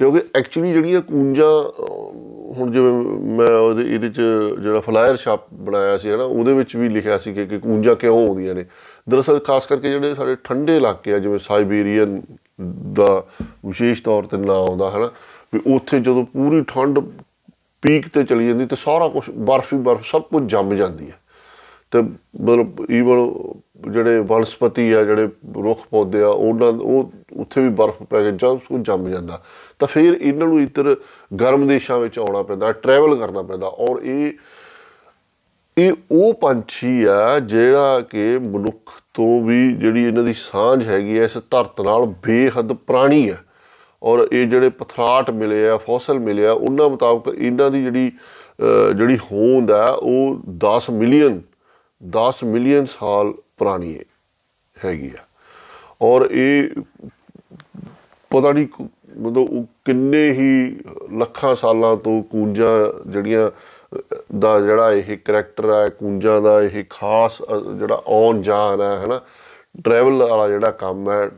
[0.00, 2.12] ਕਿਉਂਕਿ ਐਕਚੁਅਲੀ ਜਿਹੜੀਆਂ ਕੂੰਜਾਂ ਅਹ,
[2.58, 2.92] ਹੁਣ ਜਿਵੇਂ
[3.38, 4.20] ਮੈਂ ਉਹਦੇ ਇਹਦੇ 'ਚ
[4.62, 8.26] ਜਿਹੜਾ ਫਲਾਇਰ ਛਾਪ ਬਣਾਇਆ ਸੀ ਹਨਾ ਉਹਦੇ ਵਿੱਚ ਵੀ ਲਿਖਿਆ ਸੀ ਕਿ ਕਿ ਕੂੰਜਾਂ ਕਿਉਂ
[8.28, 8.64] ਆਉਂਦੀਆਂ ਨੇ।
[9.08, 12.20] ਦਰਅਸਲ ਖਾਸ ਕਰਕੇ ਜਿਹੜੇ ਸਾਡੇ ਠੰਡੇ ਇਲਾਕੇ ਆ ਜਿਵੇਂ ਸਾਈਬੇਰੀਅਨ
[12.94, 13.24] ਦਾ
[13.66, 15.10] ਵਿਸ਼ੇਸ਼ ਤੌਰ ਤੇ ਨਾਂ ਆਉਂਦਾ ਹਨਾ
[15.54, 16.98] ਵੀ ਉੱਥੇ ਜਦੋਂ ਪੂਰੀ ਠੰਡ
[17.82, 21.19] ਪੀਕ ਤੇ ਚਲੀ ਜਾਂਦੀ ਤੇ ਸਾਰਾ ਕੁਝ ਬਰਫ ਹੀ ਬਰਫ ਸਭ ਕੁਝ ਜੰਮ ਜਾਂਦੀ ਹੈ
[21.92, 23.32] ਤੇ ਮਤਲਬ ਈਵਨ
[23.92, 25.28] ਜਿਹੜੇ ਵਨਸਪਤੀ ਆ ਜਿਹੜੇ
[25.62, 29.42] ਰੁੱਖ ਪੌਦੇ ਆ ਉਹਨਾਂ ਉਹ ਉੱਥੇ ਵੀ ਬਰਫ਼ ਪੈ ਕੇ ਜਦ ਉਹ ਜੰਮ ਜਾਂਦਾ।
[29.78, 30.96] ਤਾਂ ਫਿਰ ਇਹਨਾਂ ਨੂੰ ਇੱਧਰ
[31.40, 34.32] ਗਰਮ ਦੇਸ਼ਾਂ ਵਿੱਚ ਆਉਣਾ ਪੈਂਦਾ ਟਰੈਵਲ ਕਰਨਾ ਪੈਂਦਾ। ਔਰ ਇਹ
[35.76, 41.24] ਇਹ ਉਹ ਪੰਛੀ ਆ ਜਿਹੜਾ ਕਿ ਮਨੁੱਖ ਤੋਂ ਵੀ ਜਿਹੜੀ ਇਹਨਾਂ ਦੀ ਸਾਂਝ ਹੈਗੀ ਐ
[41.24, 43.38] ਇਸ ਧਰਤ ਨਾਲ ਬੇਹੱਦ ਪੁਰਾਣੀ ਹੈ
[44.02, 48.92] ਔਰ ਇਹ ਜਿਹੜੇ ਪਥਰਾਟ ਮਿਲੇ ਆ ਫੋਸਲ ਮਿਲੇ ਆ ਉਹਨਾਂ ਮੁਤਾਬਕ ਇਹਨਾਂ ਦੀ ਜਿਹੜੀ ਅਹ,
[48.92, 51.40] ਜਿਹੜੀ ਹੋਂਦ ਆ ਉਹ 10 ਮਿਲੀਅਨ
[52.02, 54.02] 10 ਮਿਲੀਅਨ ਸਾਲ ਪੁਰਾਣੀ ਹੈ
[54.84, 55.24] ਹੈਗੀ ਆ।
[56.02, 56.68] ਔਰ ਇਹ
[58.30, 58.88] ਪਤਾ ਨਹੀਂ ਕੁ-
[59.18, 60.76] ਮਤਲਬ ਉਹ ਕਿੰਨੇ ਹੀ
[61.18, 63.98] ਲੱਖਾਂ ਸਾਲਾਂ ਤੋਂ ਕੂੰਜਾਂ ਜਿਹੜੀਆਂ ਅਹ,
[64.38, 69.20] ਦਾ ਜਿਹੜਾ ਇਹ ਕਰੈਕਟਰ ਹੈ ਕੂੰਜਾਂ ਦਾ ਇਹ ਖਾਸ ਅਹ, ਜਿਹੜਾ ਆਉਣ ਜਾਣ ਹੈ ਹਨਾ।
[69.84, 71.30] ਟਰੈਵਲ ਵਾਲਾ ਜਿਹੜਾ ਕੰਮ ਹੈ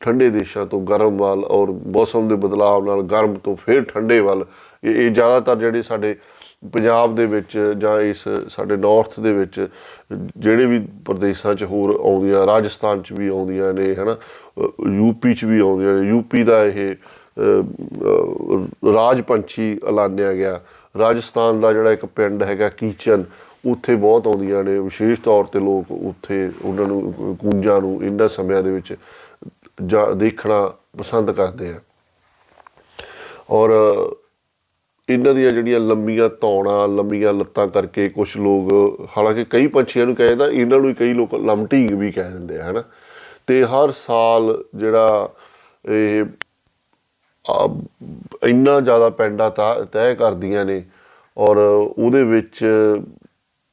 [0.00, 4.44] ਠੰਡੇ ਦੇਸ਼ਾਂ ਤੋਂ ਗਰਮ ਵੱਲ ਔਰ ਮੌਸਮ ਦੇ ਬਦਲਾਅ ਨਾਲ ਗਰਮ ਤੋਂ ਫਿਰ ਠੰਡੇ ਵੱਲ
[4.84, 6.16] ਇਹ ਇਹ ਜ਼ਿਆਦਾਤਰ ਜਿਹੜੇ ਸਾਡੇ
[6.72, 9.68] ਪੰਜਾਬ ਦੇ ਵਿੱਚ ਜਾਂ ਇਸ ਸਾਡੇ ਨਾਰਥ ਦੇ ਵਿੱਚ
[10.36, 14.16] ਜਿਹੜੇ ਵੀ ਪ੍ਰਦੇਸ਼ਾਂ 'ਚ ਹੋਰ ਆਉਂਦੀਆਂ ਰਾਜਸਥਾਨ 'ਚ ਵੀ ਆਉਂਦੀਆਂ ਨੇ ਹਨਾ?
[14.86, 17.62] ਯੂਪੀ 'ਚ ਵੀ ਆਉਂਦੀਆਂ ਨੇ। ਯੂਪੀ ਦਾ ਇਹ ਅਹ,
[18.88, 20.60] ਅਹ, ਰਾਜ ਪੰਛੀ ਐਲਾਨਿਆ ਗਿਆ।
[20.98, 23.24] ਰਾਜਸਥਾਨ ਦਾ ਜਿਹੜਾ ਇੱਕ ਪਿੰਡ ਹੈਗਾ ਕੀਚਨ
[23.70, 28.62] ਉੱਥੇ ਬਹੁਤ ਆਉਂਦੀਆਂ ਨੇ। ਵਿਸ਼ੇਸ਼ ਤੌਰ ਤੇ ਲੋਕ ਉੱਥੇ ਉਹਨਾਂ ਨੂੰ ਕੂੰਜਾਂ ਨੂੰ ਇਹਨਾਂ ਸਮਿਆਂ
[28.62, 28.94] ਦੇ ਵਿੱਚ
[29.86, 31.80] ਜਾ ਦੇਖਣਾ ਪਸੰਦ ਕਰਦੇ ਆ।
[33.50, 33.70] ਔਰ
[35.08, 40.46] ਇਹਨਾਂ ਦੀਆਂ ਜਿਹੜੀਆਂ ਲੰਮੀਆਂ ਧੌਣਾਂ ਲੰਮੀਆਂ ਲੱਤਾਂ ਕਰਕੇ ਕੁਝ ਲੋਕ ਹਾਲਾਂਕਿ ਕਈ ਪੰਛੀਆਂ ਨੂੰ ਕਹਿੰਦਾ
[40.46, 42.82] ਇਹਨਾਂ ਨੂੰ ਹੀ ਕਈ ਲੋਕ ਲਮਟਿੰਗ ਵੀ ਕਹਿ ਦਿੰਦੇ ਆ ਹਨਾ?
[43.46, 45.28] ਤੇ ਹਰ ਸਾਲ ਜਿਹੜਾ
[45.84, 46.24] ਇਹ
[47.44, 47.68] ਆ,
[48.42, 50.82] ਇੰਨਾ ਜ਼ਿਆਦਾ ਪੈਂਡਾ ਤਾਂ ਤੈਅ ਕਰਦੀਆਂ ਨੇ
[51.36, 52.64] ਔਰ ਉਹਦੇ ਵਿੱਚ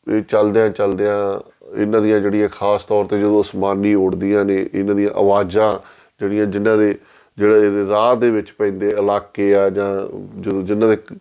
[0.07, 1.39] ਇਹ ਚਲਦਿਆਂ ਚਲਦਿਆਂ
[1.75, 5.73] ਇਹਨਾਂ ਦੀਆਂ ਜਿਹੜੀਆਂ ਖਾਸ ਤੌਰ ਤੇ ਜਦੋਂ ਅਸਮਾਨੀ ਉੜਦੀਆਂ ਨੇ ਇਹਨਾਂ ਦੀਆਂ ਆਵਾਜ਼ਾਂ
[6.21, 6.95] ਜਿਹੜੀਆਂ ਜਿਨ੍ਹਾਂ ਦੇ
[7.37, 9.89] ਜਿਹੜੇ ਇਹਦੇ ਰਾਹ ਦੇ ਵਿੱਚ ਪੈਂਦੇ ਇਲਾਕੇ ਆ ਜਾਂ
[10.37, 11.13] ਜਦੋਂ ਜਿਨ੍ਹਾਂ ਦੇ ਕ-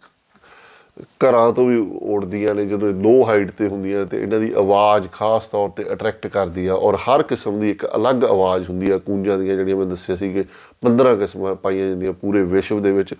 [1.20, 5.46] ਘਰਾਂ ਤੋਂ ਵੀ ਉੜਦੀਆਂ ਨੇ ਜਦੋਂ ਲੋ ਹਾਈਟ ਤੇ ਹੁੰਦੀਆਂ ਤੇ ਇਹਨਾਂ ਦੀ ਆਵਾਜ਼ ਖਾਸ
[5.48, 9.38] ਤੌਰ ਤੇ ਅਟਰੈਕਟ ਕਰਦੀ ਆ ਔਰ ਹਰ ਕਿਸਮ ਦੀ ਇੱਕ ਅਲੱਗ ਆਵਾਜ਼ ਹੁੰਦੀ ਆ ਕੂੰਜਾਂ
[9.38, 10.44] ਦੀਆਂ ਜਿਹੜੀਆਂ ਮੈਂ ਦੱਸਿਆ ਸੀ ਕਿ
[10.82, 13.14] 15 ਕਿਸਮਾਂ ਪਾਈਆਂ ਜਾਂਦੀਆਂ ਪੂਰੇ ਵਿਸ਼ਵ ਦੇ ਵਿੱਚ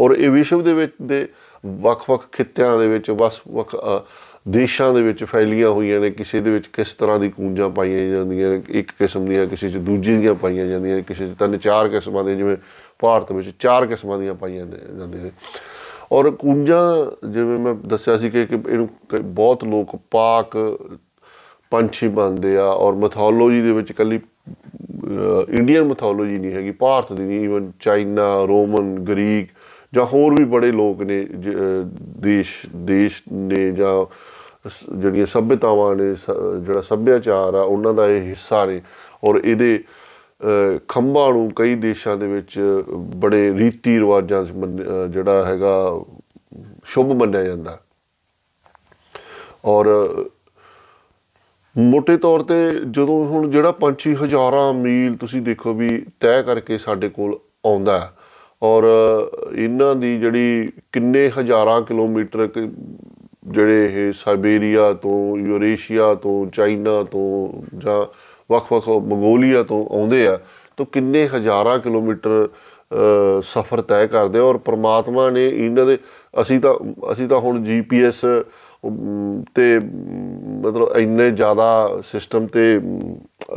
[0.00, 1.26] ਔਰ ਇਹ ਵਿਸ਼ਵ ਦੇ ਵਿੱਚ ਦੇ
[1.82, 3.98] ਵੱਖ-ਵੱਖ ਖਿੱਤਿਆਂ ਦੇ ਵਿੱਚ ਵੱਖ-ਵੱਖ ਅ,
[4.48, 8.50] ਦੇਸ਼ਾਂ ਦੇ ਵਿੱਚ ਫੈਲੀਆਂ ਹੋਈਆਂ ਨੇ, ਕਿਸੇ ਦੇ ਵਿੱਚ ਕਿਸ ਤਰ੍ਹਾਂ ਦੀ ਕੂੰਜਾਂ ਪਾਈਆਂ ਜਾਂਦੀਆਂ
[8.50, 11.88] ਨੇ, ਇੱਕ ਕਿਸਮ ਦੀਆਂ ਕਿਸੇ 'ਚ ਦੂਜੀ ਦੀਆਂ ਪਾਈਆਂ ਜਾਂਦੀਆਂ ਨੇ, ਕਿਸੇ 'ਚ। ਤਿੰਨ ਚਾਰ
[11.88, 12.56] ਕਿਸਮਾਂ ਦੇ, ਜਿਵੇਂ
[12.98, 15.30] ਭਾਰਤ ਵਿੱਚ ਚਾਰ ਕਿਸਮਾਂ ਦੀਆਂ ਪਾਈਆਂ ਜਾਂਦੇ- ਜਾਂਦੀਆਂ ਨੇ।
[16.12, 20.78] ਔਰ ਕੂੰਜਾਂ, ਜਿਵੇਂ ਮੈਂ ਦੱਸਿਆ ਸੀ ਕਿ ਕਿ ਇਹਨੂੰ ਕਈ- ਬਹੁਤ ਲੋਕ ਪਾਕ
[21.70, 24.20] ਪੰਛੀ ਮੰਨਦੇ ਆ, ਔਰ ਮੈਥੋਲੋਜੀ ਦੇ ਵਿੱਚ ਕੱਲੀ
[25.48, 29.48] ਇੰਡੀਅਨ ਮੈਥੋਲੋਜੀ ਨਹੀਂ ਹੈਗੀ, ਭਾਰਤ ਦੀ ਨਹੀਂ ਇਵਨ ਚਾਈਨਾ, ਰੋਮਨ, ਗ੍ਰੀਕ
[29.94, 34.33] ਜਾਂ ਹੋਰ ਵੀ ਬੜੇ ਲੋਕ ਨੇ, ਜ- ਅਹ, ਦੇਸ਼ ਦੇਸ਼ ਨੇ ਜਾਂ ਸ-
[34.98, 38.82] ਜਿਹੜੀਆਂ ਸਭਿਅਤਾਵਾਂ ਨੇ, ਸ- ਜਿਹੜਾ ਸੱਭਿਆਚਾਰ ਆ, ਉਹਨਾਂ ਦਾ ਇਹ ਹਿੱਸਾ ਨੇ
[39.24, 39.84] ਔਰ ਇਹਦੇ
[40.42, 46.04] ਅਹ ਖੰਭਾਂ ਨੂੰ ਕਈ ਦੇਸ਼ਾਂ ਦੇ ਵਿੱਚ ਬੜੇ ਰੀਤੀ ਰਿਵਾਜਾਂ 'ਚ ਮੰਨ- ਅਹ ਜਿਹੜਾ ਹੈਗਾ,
[46.84, 47.80] ਸ਼ੁਭ ਮੰਨਿਆ ਜਾਂਦਾ।
[49.64, 49.86] ਔਰ
[51.78, 52.54] ਮੋٹے ਤੌਰ ਤੇ
[52.90, 58.10] ਜਦੋਂ ਹੁਣ ਜਿਹੜਾ ਪੰਛੀ ਹਜ਼ਾਰਾਂ ਮੀਲ ਤੁਸੀਂ ਦੇਖੋ ਵੀ ਤੈਅ ਕਰਕੇ ਸਾਡੇ ਕੋਲ ਆਉਂਦਾ ਹੈ
[58.62, 58.84] ਔਰ
[59.54, 62.70] ਇਹਨਾਂ ਦੀ ਜਿਹੜੀ ਕਿੰਨੇ ਹਜ਼ਾਰਾਂ ਕਿਲੋਮੀਟਰ ਕ-
[63.44, 68.04] ਜਿਹੜੇ ਇਹ ਸਾਈਬੇਰੀਆ ਤੋਂ ਯੂਰੇਸ਼ੀਆ ਤੋਂ ਚਾਈਨਾ ਤੋਂ ਜਾਂ
[68.50, 70.38] ਵੱਖ-ਵੱਖ ਮੰਗੋਲੀਆ ਤੋਂ ਆਉਂਦੇ ਆ
[70.76, 72.48] ਤਾਂ ਕਿੰਨੇ ਹਜ਼ਾਰਾਂ ਕਿਲੋਮੀਟਰ
[73.44, 75.98] ਸਫ਼ਰ ਤੈਅ ਕਰਦੇ ਆ ਔਰ ਪ੍ਰਮਾਤਮਾ ਨੇ ਇਹਨਾਂ ਦੇ
[76.40, 76.74] ਅਸੀਂ ਤਾਂ
[77.12, 82.98] ਅਸੀਂ ਤਾਂ ਹੁਣ ਜੀਪੀਐਸ ਅਮ, ਤੇ ਅਮ, ਮਤਲਬ ਇੰਨੇ ਜ਼ਿਆਦਾ ਸਿਸਟਮ ਤੇ ਅਮ,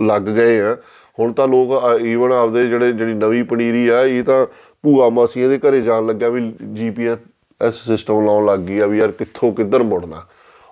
[0.05, 0.75] ਲੱਗ ਗਏ ਆ।
[1.19, 1.69] ਹੁਣ ਤਾਂ ਲੋਕ
[2.01, 4.45] ਈਵਨ ਆਪਦੇ ਜਿਹੜੇ ਜਿਹੜੀ ਨਵੀਂ ਪਨੀਰੀ ਆ ਇਹ ਤਾਂ
[4.83, 7.17] ਭੂਆ ਮਾਸੀਆਂ ਦੇ ਘਰੇ ਜਾਣ ਲੱਗਿਆ ਵੀ ਜੀਪੀਐਸ
[7.61, 10.25] ਸਿਸਟਮ ਲਾਉਣ ਲੱਗ ਗਈ ਆ ਵੀ ਯਾਰ ਕਿੱਥੋਂ ਕਿੱਧਰ ਮੁੜਨਾ।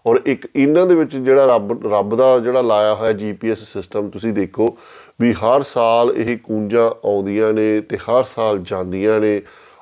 [0.07, 4.33] ਔਰ ਇੱਕ ਇਹਨਾਂ ਦੇ ਵਿੱਚ ਜਿਹੜਾ ਰੱਬ ਰੱਬ ਦਾ ਜਿਹੜਾ ਲਾਇਆ ਹੋਇਆ ਜੀਪੀਐਸ ਸਿਸਟਮ ਤੁਸੀਂ
[4.33, 4.77] ਦੇਖੋ
[5.21, 9.41] ਵੀ ਹਰ ਸਾਲ ਇਹ ਕੂੰਜਾਂ ਆਉਂਦੀਆਂ ਨੇ ਤੇ ਹਰ ਸਾਲ ਜਾਂਦੀਆਂ ਨੇ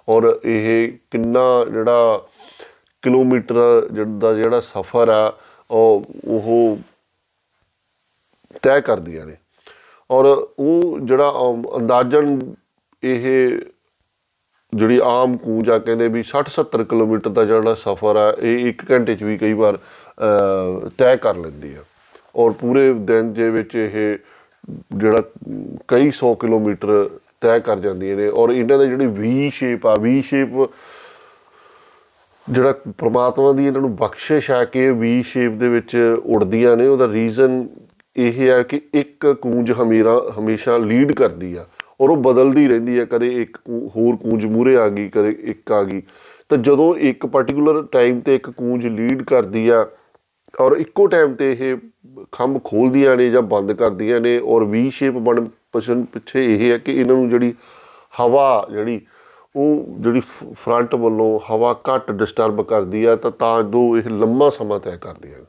[0.09, 2.27] ਔਰ ਇਹ ਕਿੰਨਾ ਜਿਹੜਾ
[3.01, 5.33] ਕਿਲੋਮੀਟਰ ਦਾ ਜਿਹੜਾ ਸਫ਼ਰ ਆ
[5.71, 6.77] ਉਹ ਉਹ
[8.61, 9.35] ਤੈਅ ਕਰਦੀਆਂ ਨੇ।
[10.11, 10.25] ਔਰ
[10.59, 12.39] ਉਹ ਜਿਹੜਾ ਅਮ, ਅੰਦਾਜ਼ਨ
[13.03, 13.57] ਇਹ
[14.75, 18.85] ਜਿਹੜੀ ਆਮ ਕੂੰਜ ਆ ਕਹਿੰਦੇ ਵੀ 60 70 ਕਿਲੋਮੀਟਰ ਦਾ ਜਿਹੜਾ ਸਫ਼ਰ ਆ ਇਹ 1
[18.91, 21.83] ਘੰਟੇ 'ਚ ਵੀ ਕਈ ਵਾਰ ਅ, ਤੈਅ ਕਰ ਲੈਂਦੀ ਆ।
[22.35, 24.17] ਔਰ ਪੂਰੇ ਦਿਨ ਦੇ ਵਿੱਚ ਇਹ
[24.95, 27.09] ਜਿਹੜਾ ਅਮ, ਕਈ 100 ਕਿਲੋਮੀਟਰ
[27.41, 30.49] ਤੈਅ ਕਰ ਜਾਂਦੀਆਂ ਨੇ। ਔਰ ਇਹਨਾਂ ਦੇ ਜਿਹੜੀ ਵੀ ਸ਼ੇਪ ਆ ਵੀ ਸ਼ੇਪ
[32.51, 36.87] ਜਿਹੜਾ ਪ੍ਰਮਾਤਮਾ ਦੀ ਇਹਨਾਂ ਨੂੰ ਬਖਸ਼ਿਸ਼ ਹੈ ਕਿ ਇਹ ਵੀ ਸ਼ੇਪ ਦੇ ਵਿੱਚ ਉੜਦੀਆਂ ਨੇ
[36.87, 37.67] ਉਹਦਾ ਰੀਜ਼ਨ
[38.17, 41.65] ਇਹ ਹੈ ਕਿ ਇੱਕ ਕੂੰਜ ਹਮੇਰਾ ਹਮੇਸ਼ਾ ਲੀਡ ਕਰਦੀ ਆ।
[42.03, 45.71] ਔਰ ਉਹ ਬਦਲਦੀ ਰਹਿੰਦੀ ਹੈ, ਕਦੇ ਇੱਕ ਕੂ- ਹੋਰ ਕੂੰਜ ਮੂਰੇ ਆ ਗਈ, ਕਦੇ ਇੱਕ
[45.71, 46.01] ਆ ਗਈ।
[46.49, 49.87] ਤਾਂ ਜਦੋਂ ਇੱਕ ਪਾਰਟਿਕੂਲਰ ਟਾਈਮ ਤੇ ਇੱਕ ਕੂੰਜ ਲੀਡ ਕਰਦੀ ਆ
[50.59, 51.77] ਔਰ ਇੱਕੋ ਟਾਈਮ ਤੇ ਇਹ
[52.31, 56.77] ਖੰਭ ਖੋਲਦੀਆਂ ਨੇ ਜਾਂ ਬੰਦ ਕਰਦੀਆਂ ਨੇ ਔਰ ਵੀ ਸ਼ੇਪ ਬਣ ਪਛਨ ਪਿੱਛੇ ਇਹ ਹੈ
[56.77, 57.53] ਕਿ ਇਹਨਾਂ ਨੂੰ ਜਿਹੜੀ
[58.19, 59.01] ਹਵਾ ਜਿਹੜੀ,
[59.55, 60.21] ਉਹ ਜਿਹੜੀ
[60.53, 65.39] ਫਰੰਟ ਵੱਲੋਂ ਹਵਾ ਘੱਟ ਡਿਸਟਰਬ ਕਰਦੀ ਆ, ਤਾਂ ਤਾਂ ਜੋ ਇਹ ਲੰਮਾ ਸਮਾਂ ਤੈਅ ਕਰਦੀਆਂ
[65.39, 65.45] ਨੇ।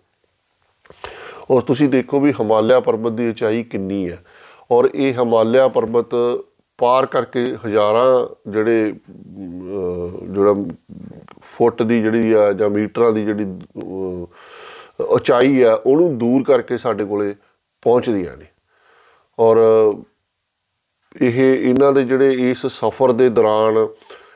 [1.51, 4.19] ਔਰ ਤੁਸੀਂ ਦੇਖੋ ਵੀ ਹਿਮਾਲਿਆ ਪਰਬਤ ਦੀ ਉਚਾਈ ਕਿੰਨੀ ਹੈ।
[4.71, 6.15] ਔਰ ਇਹ ਹਿਮਾਲਿਆ ਪਰਬਤ
[6.79, 10.55] ਪਾਰ ਕਰਕੇ ਹਜ਼ਾਰਾਂ ਜਿਹੜੇ ਅਮ, ਜਿਹੜਾ
[11.57, 14.27] ਫੁੱਟ ਦੀ ਜਿਹੜੀ ਆ ਜਾਂ ਮੀਟਰਾਂ ਦੀ ਜਿਹੜੀ ਅਮ,
[15.01, 17.35] ਉਚਾਈ ਆ ਉਹਨੂੰ ਦੂਰ ਕਰਕੇ ਸਾਡੇ ਕੋਲੇ
[17.83, 18.47] ਪਹੁੰਚਦੀਆਂ ਨੇ।
[19.39, 19.59] ਔਰ
[21.23, 23.87] ਇਹ ਇਹਨਾਂ ਦੇ ਜਿਹੜੇ ਇਸ ਸਫ਼ਰ ਦੇ ਦੌਰਾਨ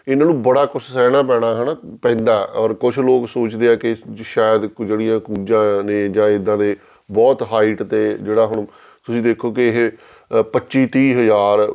[0.08, 3.94] ਇਹਨਾਂ ਨੂੰ ਬੜਾ ਕੁਝ ਸਹਿਣਾ ਪੈਣਾ ਹਨਾ ਪੈਂਦਾ। ਔਰ ਕੁਝ ਲੋਕ ਸੋਚਦੇ ਆ ਕਿ
[4.24, 6.76] ਸ਼ਾਇਦ ਕੁ ਜਿਹੜੀਆਂ ਕੂੰਜਾਂ ਨੇ ਜਾਂ ਇਦਾਂ ਦੇ
[7.10, 9.90] ਬਹੁਤ ਹਾਈਟ ਤੇ ਜਿਹੜਾ ਹੁਣ ਤੁਸੀਂ ਦੇਖੋ ਕਿ ਇਹ
[10.30, 11.72] 25 30 ਹਜ਼ਾਰ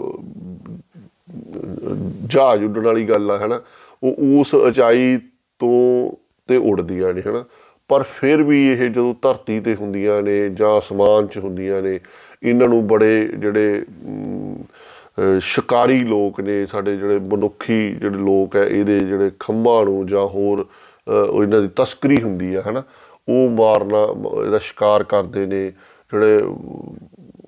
[2.26, 3.62] ਜਹਾਜ਼ ਉੱਡਣ ਵਾਲੀ ਗੱਲ ਆ ਹਨਾ?
[4.04, 5.20] ਉਹ ਉਸ ਉਚਾਈ
[5.60, 6.12] ਤੋਂ
[6.48, 7.44] ਤੇ ਉੜਦੀਆਂ ਨੇ ਹਨਾ?
[7.88, 12.00] ਪਰ ਫਿਰ ਵੀ ਇਹ ਜਦੋਂ ਧਰਤੀ ਤੇ ਹੁੰਦੀਆਂ ਨੇ ਜਾਂ ਅਸਮਾਨ 'ਚ ਹੁੰਦੀਆਂ ਨੇ
[12.44, 18.64] ਇਹਨਾਂ ਨੂੰ ਬੜੇ ਜਿਹੜੇ ਅਮ, ਅਹ, ਸ਼ਿਕਾਰੀ ਲੋਕ ਨੇ ਸਾਡੇ ਜਿਹੜੇ ਮਨੁੱਖੀ ਜਿਹੜੇ ਲੋਕ ਹੈ
[18.64, 20.66] ਇਹਦੇ ਜਿਹੜੇ ਖੰਭਾਂ ਨੂੰ ਜਾਂ ਹੋਰ
[21.08, 22.84] ਅਹ, ਉਹ ਇਹਨਾਂ ਦੀ ਤਸਕਰੀ ਹੁੰਦੀ ਹੈ ਹਨਾ?
[23.30, 25.70] ਉਹ ਮਾਰਨਾ ਮ- ਇਹਦਾ ਸ਼ਿਕਾਰ ਕਰਦੇ ਨੇ
[26.14, 26.42] ਜਿਹੜੇ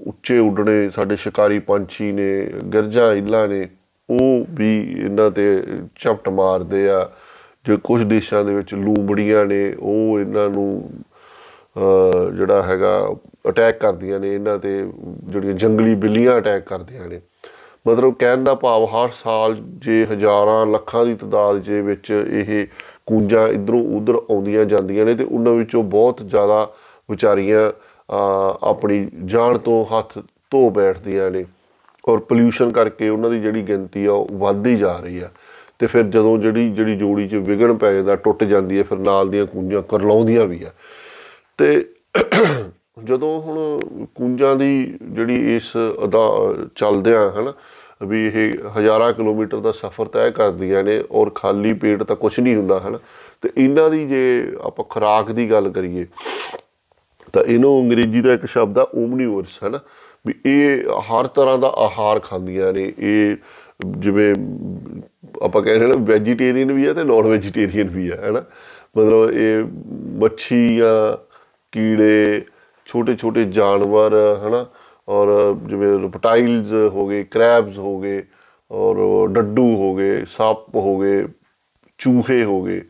[0.05, 3.67] ਉੱਚੇ ਉੱਡਣੇ ਸਾਡੇ ਸ਼ਿਕਾਰੀ ਪੰਛੀ ਨੇ ਗਿਰਜਾ ਇੱਲਾਂ ਨੇ
[4.09, 5.63] ਉਹ ਵੀ ਇਹਨਾਂ ਤੇ
[5.95, 7.09] ਝਪਟ ਮਾਰਦੇ ਆ।
[7.65, 10.89] ਜੋ ਕੁਝ ਦੇਸ਼ਾਂ ਦੇ ਵਿੱਚ ਲੂੰਬੜੀਆਂ ਨੇ ਉਹ ਇਹਨਾਂ ਨੂੰ
[11.77, 13.15] ਅਹ, ਜਿਹੜਾ ਹੈਗਾ
[13.49, 14.91] ਅਟੈਕ ਕਰਦੀਆਂ ਨੇ ਇਹਨਾਂ ਤੇ
[15.23, 17.21] ਜਿਹੜੀਆਂ ਜੰਗਲੀ ਬਿੱਲੀਆਂ ਅਟੈਕ ਕਰਦੀਆਂ ਨੇ।
[17.87, 22.67] ਮਤਲਬ ਕਹਿਣ ਦਾ ਭਾਵ ਹਰ ਸਾਲ ਜੇ ਹਜ਼ਾਰਾਂ ਲੱਖਾਂ ਦੀ ਤਦਾਦ ਦੇ ਵਿੱਚ ਇਹ
[23.05, 26.73] ਕੂੰਜਾਂ ਇਧਰੋਂ ਉਧਰ ਆਉਂਦੀਆਂ ਜਾਂਦੀਆਂ ਨੇ ਤੇ ਉਹਨਾਂ ਵਿੱਚੋਂ ਬਹੁਤ ਜ਼ਿਆਦਾ
[27.09, 27.73] ਵਿਚਾਰੀਆਂ ਅਹ,
[28.63, 30.19] ਆਪਣੀ ਜਾਨ ਤੋਂ ਹੱਥ
[30.51, 31.45] ਧੋ ਬੈਠਦੀਆਂ ਨੇ
[32.09, 35.29] ਔਰ ਪੋਲਿਊਸ਼ਨ ਕਰਕੇ ਉਹਨਾਂ ਦੀ ਜਿਹੜੀ ਗਿਣਤੀ ਆ, ਉਹ ਵੱਧਦੀ ਜਾ ਰਹੀ ਆ।
[35.79, 39.29] ਤੇ ਫਿਰ ਜਦੋਂ ਜਿਹੜੀ ਜਿਹੜੀ ਜੋੜੀ 'ਚ ਵਿਗੜ ਪੈ ਜਾਂਦਾ, ਟੁੱਟ ਜਾਂਦੀ ਹੈ ਫਿਰ ਨਾਲ
[39.29, 40.69] ਦੀਆਂ ਕੂੰਜਾਂ ਕਰਲਾਉਂਦੀਆਂ ਵੀ ਆ।
[41.57, 41.85] ਤੇ
[43.03, 43.79] ਜਦੋਂ ਹੁਣ
[44.15, 47.53] ਕੂੰਜਾਂ ਦੀ ਜਿਹੜੀ ਇਸ ਅਦਾ, ਚੱਲਦਿਆਂ, ਹਨਾ,
[48.07, 52.55] ਵੀ ਇਹ ਹਜ਼ਾਰਾਂ ਕਿਲੋਮੀਟਰ ਦਾ ਸਫ਼ਰ ਤੈਅ ਕਰਦੀਆਂ ਨੇ ਔਰ ਖਾਲੀ ਪੇਟ ਤਾਂ ਕੁਝ ਨਹੀਂ
[52.55, 52.99] ਹੁੰਦਾ, ਹਨਾ,
[53.41, 56.05] ਤੇ ਇਹਨਾਂ ਦੀ ਜੇ ਆਪਾਂ ਖੁਰਾਕ ਦੀ ਗੱਲ ਕਰੀਏ
[57.35, 59.79] ਤਾਂ ਇਹਨੂੰ ਅੰਗਰੇਜ਼ੀ ਦਾ ਇੱਕ ਸ਼ਬਦ ਆ ਓਮਨੀਵੋਰਸ ਹੈ ਨਾ
[60.25, 63.35] ਵੀ ਇਹ ਹਰ ਤਰ੍ਹਾਂ ਦਾ ਆਹਾਰ ਖਾਂਦੀਆਂ ਨੇ, ਇਹ
[63.99, 64.33] ਜਿਵੇਂ
[65.43, 68.43] ਆਪਾਂ ਕਹਿੰਦੇ ਨਾ ਵੈਜੀਟੇਰੀਅਨ ਵੀ ਹੈ ਤੇ ਨਾਨ ਵੈਜੀਟੇਰੀਅਨ ਵੀ ਹੈ ਹੈਨਾ?
[68.97, 69.63] ਮਤਲਬ ਇਹ
[70.19, 70.93] ਮੱਛੀਆਂ
[71.73, 72.45] ਕੀੜੇ
[72.87, 74.13] ਛੋਟੇ ਛੋਟੇ ਜਾਨਵਰ,
[74.47, 74.65] ਹਨਾ?
[75.07, 75.27] ਔਰ
[75.67, 78.23] ਜਿਵੇਂ ਰਪਟਾਈਲਸ ਹੋ ਗਏ ਕ੍ਰੈਬਸ ਹੋ ਗਏ,
[78.71, 81.25] ਔਰ ਡੱਡੂ ਹੋ ਗਏ, ਸੱਪ ਹੋ ਗਏ,
[81.99, 82.81] ਚੂਹੇ ਹੋ ਗਏ,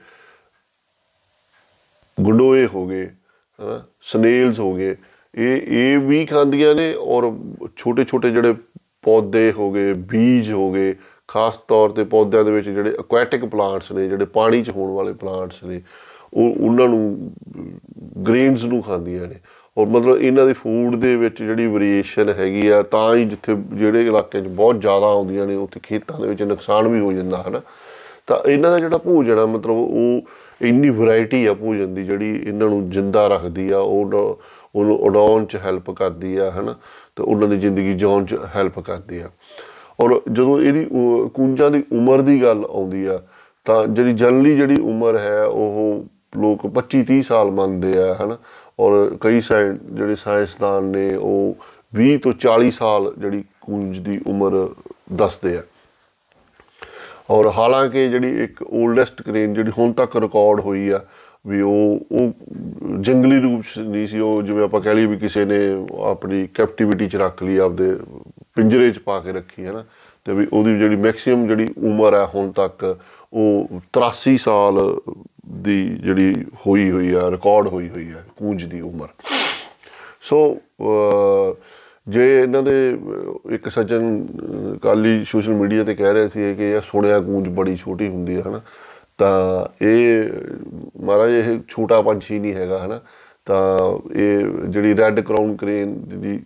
[2.17, 3.09] ਗੁੰਡੋਏ ਹੋ ਗਏ
[3.61, 4.95] ਹਨਾ ਸਨੇਲਸ ਹੋ ਗਏ।
[5.33, 7.31] ਇਹ ਇਹ ਵੀ ਖਾਂਦੀਆਂ ਨੇ ਔਰ
[7.77, 8.53] ਛੋਟੇ ਛੋਟੇ ਜਿਹੜੇ
[9.03, 10.95] ਪੌਦੇ ਹੋ ਗਏ, ਬੀਜ ਹੋ ਗਏ,
[11.27, 15.13] ਖਾਸ ਤੌਰ ਤੇ ਪੌਦਿਆਂ ਦੇ ਵਿੱਚ ਜਿਹੜੇ ਐਕੁਆਟਿਕ ਪਲਾਂਟਸ ਨੇ, ਜਿਹੜੇ ਪਾਣੀ 'ਚ ਹੋਣ ਵਾਲੇ
[15.13, 15.81] ਪਲਾਂਟਸ ਨੇ,
[16.33, 17.31] ਉਹ, ਉਹਨਾਂ ਨੂੰ
[18.27, 19.35] ਗ੍ਰੇਨਸ ਨੂੰ ਖਾਂਦੀਆਂ ਨੇ।
[19.77, 24.05] ਔਰ ਮਤਲਬ ਇਹਨਾਂ ਦੇ ਫੂਡ ਦੇ ਵਿੱਚ ਜਿਹੜੀ ਵੇਰੀਏਸ਼ਨ ਹੈਗੀ ਆ, ਤਾਂ ਹੀ ਜਿੱਥੇ, ਜਿਹੜੇ
[24.07, 27.61] ਇਲਾਕਿਆਂ 'ਚ ਬਹੁਤ ਜ਼ਿਆਦਾ ਆਉਂਦੀਆਂ ਨੇ, ਉੱਥੇ ਖੇਤਾਂ ਦੇ ਵਿੱਚ ਨੁਕਸਾਨ ਵੀ ਹੋ ਜਾਂਦਾ ਹਨਾ
[28.27, 30.21] ਤਾਂ ਇਹਨਾਂ ਦਾ ਜਿਹੜਾ ਭੋਜਨ ਆ, ਮਤਲਬ ਉਹ
[30.61, 34.39] ਇੰਨੀ ਵੈਰਾਈਟੀ ਆ ਭੋਜਨ ਦੀ ਜਿਹੜੀ ਇਹਨਾਂ ਨੂੰ ਜਿੰਦਾ ਰੱਖਦੀ ਆ, ਉਹ
[34.75, 36.75] ਉਹਨੂੰ ਉਡਾਉਣ 'ਚ ਹੈਲਪ ਕਰਦੀ ਆ, ਹਨਾ?
[37.15, 39.29] ਤੇ ਉਹਨਾਂ ਦੀ ਜ਼ਿੰਦਗੀ ਜਿਉਣ 'ਚ ਹੈਲਪ ਕਰਦੀ ਆ।
[39.99, 43.21] ਔਰ ਜਦੋਂ ਇਹਦੀ ਉ- ਕੂੰਜਾਂ ਦੀ ਉਮਰ ਦੀ ਗੱਲ ਆਉਂਦੀ ਆ,
[43.65, 46.05] ਤਾਂ ਜਿਹੜੀ ਜਨਰਲੀ ਜਿਹੜੀ ਉਮਰ ਹੈ, ਉਹ
[46.37, 48.37] ਲੋਕ 25 30 ਸਾਲ ਮੰਨਦੇ ਆ, ਹਨਾ?
[48.79, 51.57] ਔਰ ਕਈ ਸਾਇੰ ਜਿਹੜੇ ਸਾਇੰਸਦਾਨ ਨੇ, ਉਹ
[51.93, 54.69] 20 ਤੋਂ 40 ਸਾਲ ਜਿਹੜੀ ਕੂੰਜ ਦੀ ਉਮਰ
[55.13, 55.63] ਦੱਸਦੇ ਆ।
[57.29, 60.99] ਔਰ ਹਾਲਾਂਕਿ ਜਿਹੜੀ ਇੱਕ 올ਡੈਸਟ ਕ੍ਰੇਨ ਜਿਹੜੀ ਹੁਣ ਤੱਕ ਰਿਕਾਰਡ ਹੋਈ ਆ
[61.47, 62.33] ਵੀ ਉਹ ਉਹ
[63.01, 65.57] ਜੰਗਲੀ ਰੂਪ 'ਚ ਨਹੀਂ ਸੀ ਉਹ ਜਿਵੇਂ ਆਪਾਂ ਕਹਿ ਲਈਏ ਵੀ ਕਿਸੇ ਨੇ
[66.03, 67.95] ਆਪਣੀ ਕੈਪਟੀਵਿਟੀ 'ਚ ਰੱਖ ਲਈ ਆਪਦੇ
[68.55, 69.83] ਪਿੰਜਰੇ 'ਚ ਪਾ ਕੇ ਰੱਖੀ ਹੈ ਨਾ
[70.25, 72.97] ਤੇ ਵੀ ਉਹਦੀ ਜਿਹੜੀ ਮੈਕਸਿਮਮ ਜਿਹੜੀ ਉਮਰ ਹੈ ਹੁਣ ਤੱਕ
[73.33, 73.67] ਉਹ
[73.99, 74.99] 83 ਸਾਲ
[75.63, 79.07] ਦੀ ਜਿਹੜੀ ਹੋਈ ਹੋਈ ਆ ਰਿਕਾਰਡ ਹੋਈ ਹੋਈ ਹੈ ਕੂੰਜ ਦੀ ਉਮਰ।
[80.21, 81.53] ਸੋ ਅਹ,
[82.07, 86.71] ਜੇ ਇਹਨਾਂ ਦੇ ਅਹ, ਇੱਕ ਸੱਜਣ ਅਹ, ਕਾਲੀ ਸੋਸ਼ਲ ਮੀਡੀਆ ਤੇ ਕਹਿ ਰਹੇ ਸੀ ਕਿ
[86.71, 88.61] ਇਹ ਸੁਣਿਆ ਗੂੰਜ ਬੜੀ ਛੋਟੀ ਹੁੰਦੀ ਹੈ ਹਨਾ
[89.17, 90.29] ਤਾਂ ਇਹ
[91.01, 92.99] ਮਹਾਰਾਜ ਇਹ ਛੋਟਾ ਪੰਛੀ ਨਹੀਂ ਹੈਗਾ ਹਨਾ
[93.45, 96.39] ਤਾਂ ਇਹ ਜਿਹੜੀ ਰੈੱਡ ਕਰਾਊਨ ਕ੍ਰੇਨ ਜਿਹੜੀ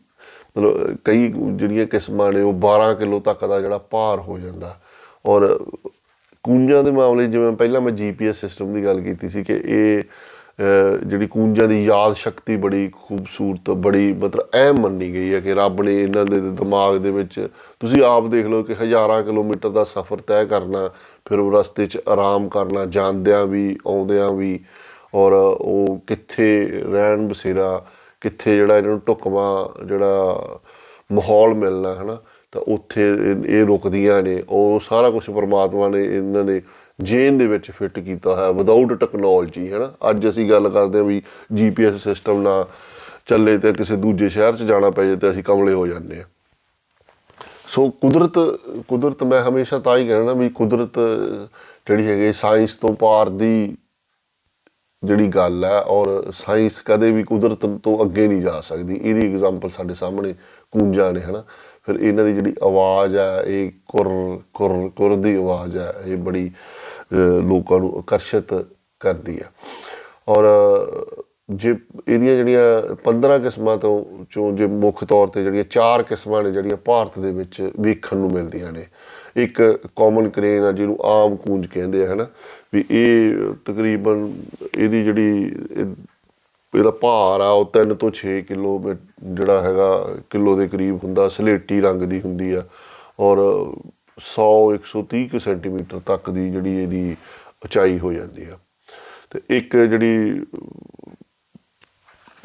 [0.57, 4.79] ਮਤਲਬ ਕਈ ਜਿਹੜੀਆਂ ਕਿਸਮਾਂ ਨੇ ਉਹ 12 ਕਿਲੋ ਤੱਕ ਦਾ ਜਿਹੜਾ ਭਾਰ ਹੋ ਜਾਂਦਾ।
[5.25, 5.59] ਔਰ
[6.43, 10.01] ਕੂੰਜਾਂ ਦੇ ਮਾਮਲੇ 'ਚ ਜਿਵੇਂ ਪਹਿਲਾਂ ਮੈਂ ਜੀਪੀਐਸ ਸਿਸਟਮ ਦੀ ਗੱਲ ਕੀਤੀ ਸੀ ਕਿ ਇਹ
[10.01, 10.03] ਅਹ,
[11.05, 15.81] ਜਿਹੜੀ ਕੂੰਜਾਂ ਦੀ ਯਾਦ ਸ਼ਕਤੀ ਬੜੀ ਖੂਬਸੂਰਤ, ਬੜੀ ਮਤਲਬ ਅਹਿਮ ਮੰਨੀ ਗਈ ਹੈ ਕਿ ਰੱਬ
[15.81, 17.47] ਨੇ ਇਹਨਾਂ ਦੇ ਦਿਮਾਗ ਦੇ ਵਿੱਚ,
[17.79, 20.89] ਤੁਸੀਂ ਆਪ ਦੇਖ ਲਓ ਕਿ ਹਜ਼ਾਰਾਂ ਕਿਲੋਮੀਟਰ ਦਾ ਸਫ਼ਰ ਤੈਅ ਕਰਨਾ,
[21.29, 24.59] ਫਿਰ ਉਹ ਰਸਤੇ 'ਚ ਆਰਾਮ ਕਰਨਾ, ਜਾਂਦਿਆਂ ਵੀ, ਆਉਂਦਿਆਂ ਵੀ,
[25.15, 27.85] ਔਰ ਉਹ ਕਿੱਥੇ ਰਹਿਣ ਬਸੇਰਾ,
[28.21, 30.39] ਕਿੱਥੇ ਜਿਹੜਾ ਇਹਨਾਂ ਨੂੰ ਢੁਕਵਾਂ, ਜਿਹੜਾ
[31.11, 32.17] ਮਾਹੌਲ ਮਿਲਣਾ, ਹਨਾ?
[32.51, 36.61] ਤਾਂ ਉੱਥੇ ਇਹ- ਇਹ ਰੁਕਦੀਆਂ ਨੇ, ਉਹ ਸਾਰਾ ਕੁਝ ਪਰਮਾਤਮਾ ਨੇ ਇਹਨਾਂ ਦੇ
[37.03, 41.05] ਜੇਨ ਦੇ ਵਿੱਚ ਫਿੱਟ ਕੀਤਾ ਹੋਇਆ ਵਿਦਆਊਟ ਟੈਕਨੋਲੋਜੀ ਹੈ ਨਾ ਅੱਜ ਅਸੀਂ ਗੱਲ ਕਰਦੇ ਹਾਂ
[41.05, 41.21] ਵੀ
[41.53, 42.65] ਜੀਪੀਐਸ ਸਿਸਟਮ ਨਾਲ
[43.27, 46.23] ਚੱਲੇ ਤੇ ਕਿਸੇ ਦੂਜੇ ਸ਼ਹਿਰ 'ਚ ਜਾਣਾ ਪੈ ਜੇ ਤੇ ਅਸੀਂ ਕਮਲੇ ਹੋ ਜਾਂਦੇ ਹਾਂ।
[47.67, 48.33] ਸੋ ਕੁਦਰਤ
[48.87, 50.99] ਕੁਦਰਤ ਮੈਂ ਹਮੇਸ਼ਾ ਤਾਂ ਹੀ ਕਹਿਣਾ ਵੀ ਕੁਦਰਤ
[51.87, 53.77] ਜਿਹੜੀ ਹੈਗੀ ਸਾਇੰਸ ਤੋਂ ਪਾਰ ਦੀ
[55.03, 59.69] ਜਿਹੜੀ ਗੱਲ ਹੈ ਔਰ ਸਾਇੰਸ ਕਦੇ ਵੀ ਕੁਦਰਤ ਤੋਂ ਅੱਗੇ ਨਹੀਂ ਜਾ ਸਕਦੀ। ਇਹਦੀ ਐਗਜ਼ਾਮਪਲ
[59.69, 60.33] ਸਾਡੇ ਸਾਹਮਣੇ
[60.71, 61.43] ਕੂੰਜਾਂ ਨੇ ਹਨਾ?
[61.85, 64.07] ਫਿਰ ਇਹਨਾਂ ਦੀ ਜਿਹੜੀ ਆਵਾਜ਼ ਹੈ ਇਹ ਕੁਰ
[64.53, 68.53] ਕੁਰ ਕੁਰ ਦੀ ਆਵਾਜ਼ ਹੈ ਇਹ ਬੜੀ ਅਹ, ਲੋਕਾਂ ਨੂੰ ਆਕਰਸ਼ਿਤ
[69.01, 69.51] ਕਰਦੀ ਹੈ
[70.27, 71.75] ਔਰ ਅਹ, ਜੇ
[72.07, 76.77] ਇਹਦੀਆਂ ਜਿਹੜੀਆਂ 15 ਕਿਸਮਾਂ ਤੋਂ ਚੋਂ ਜੇ ਮੁੱਖ ਤੌਰ ਤੇ ਜਿਹੜੀਆਂ ਚਾਰ ਕਿਸਮਾਂ ਨੇ ਜਿਹੜੀਆਂ
[76.77, 78.85] ਭਾਰਤ ਦੇ ਵਿੱਚ ਵੇਖਣ ਨੂੰ ਮਿਲਦੀਆਂ ਨੇ
[79.35, 79.61] ਇੱਕ
[79.95, 82.27] ਕਾਮਨ ਕਰੇਨ ਆ ਜਿਹਨੂੰ ਆਮ ਕੂੰਜ ਕਹਿੰਦੇ ਆ ਹਨਾ?
[82.73, 83.33] ਵੀ ਇਹ
[83.65, 84.31] ਤਕਰੀਬਨ
[84.77, 85.95] ਇਹਦੀ ਜਿਹੜੀ ਇਹ-
[86.73, 88.73] ਇਹਦਾ ਭਾਰ ਆ ਉਹ 3 ਤੋਂ 6 ਕਿਲੋ
[89.23, 89.89] ਜਿਹੜਾ ਹੈਗਾ
[90.29, 92.61] ਕਿਲੋ ਦੇ ਕਰੀਬ ਹੁੰਦਾ ਸਲੇਟੀ ਰੰਗ ਦੀ ਹੁੰਦੀ ਆ।
[93.19, 93.37] ਔਰ
[94.19, 97.17] 100 130 ਕੁ ਸੈਂਟੀਮੀਟਰ ਤੱਕ ਦੀ ਜਿਹੜੀ ਇਹਦੀ
[97.65, 98.59] ਉਚਾਈ ਹੋ ਜਾਂਦੀ ਆ।
[99.29, 100.41] ਤੇ ਇੱਕ ਜਿਹੜੀ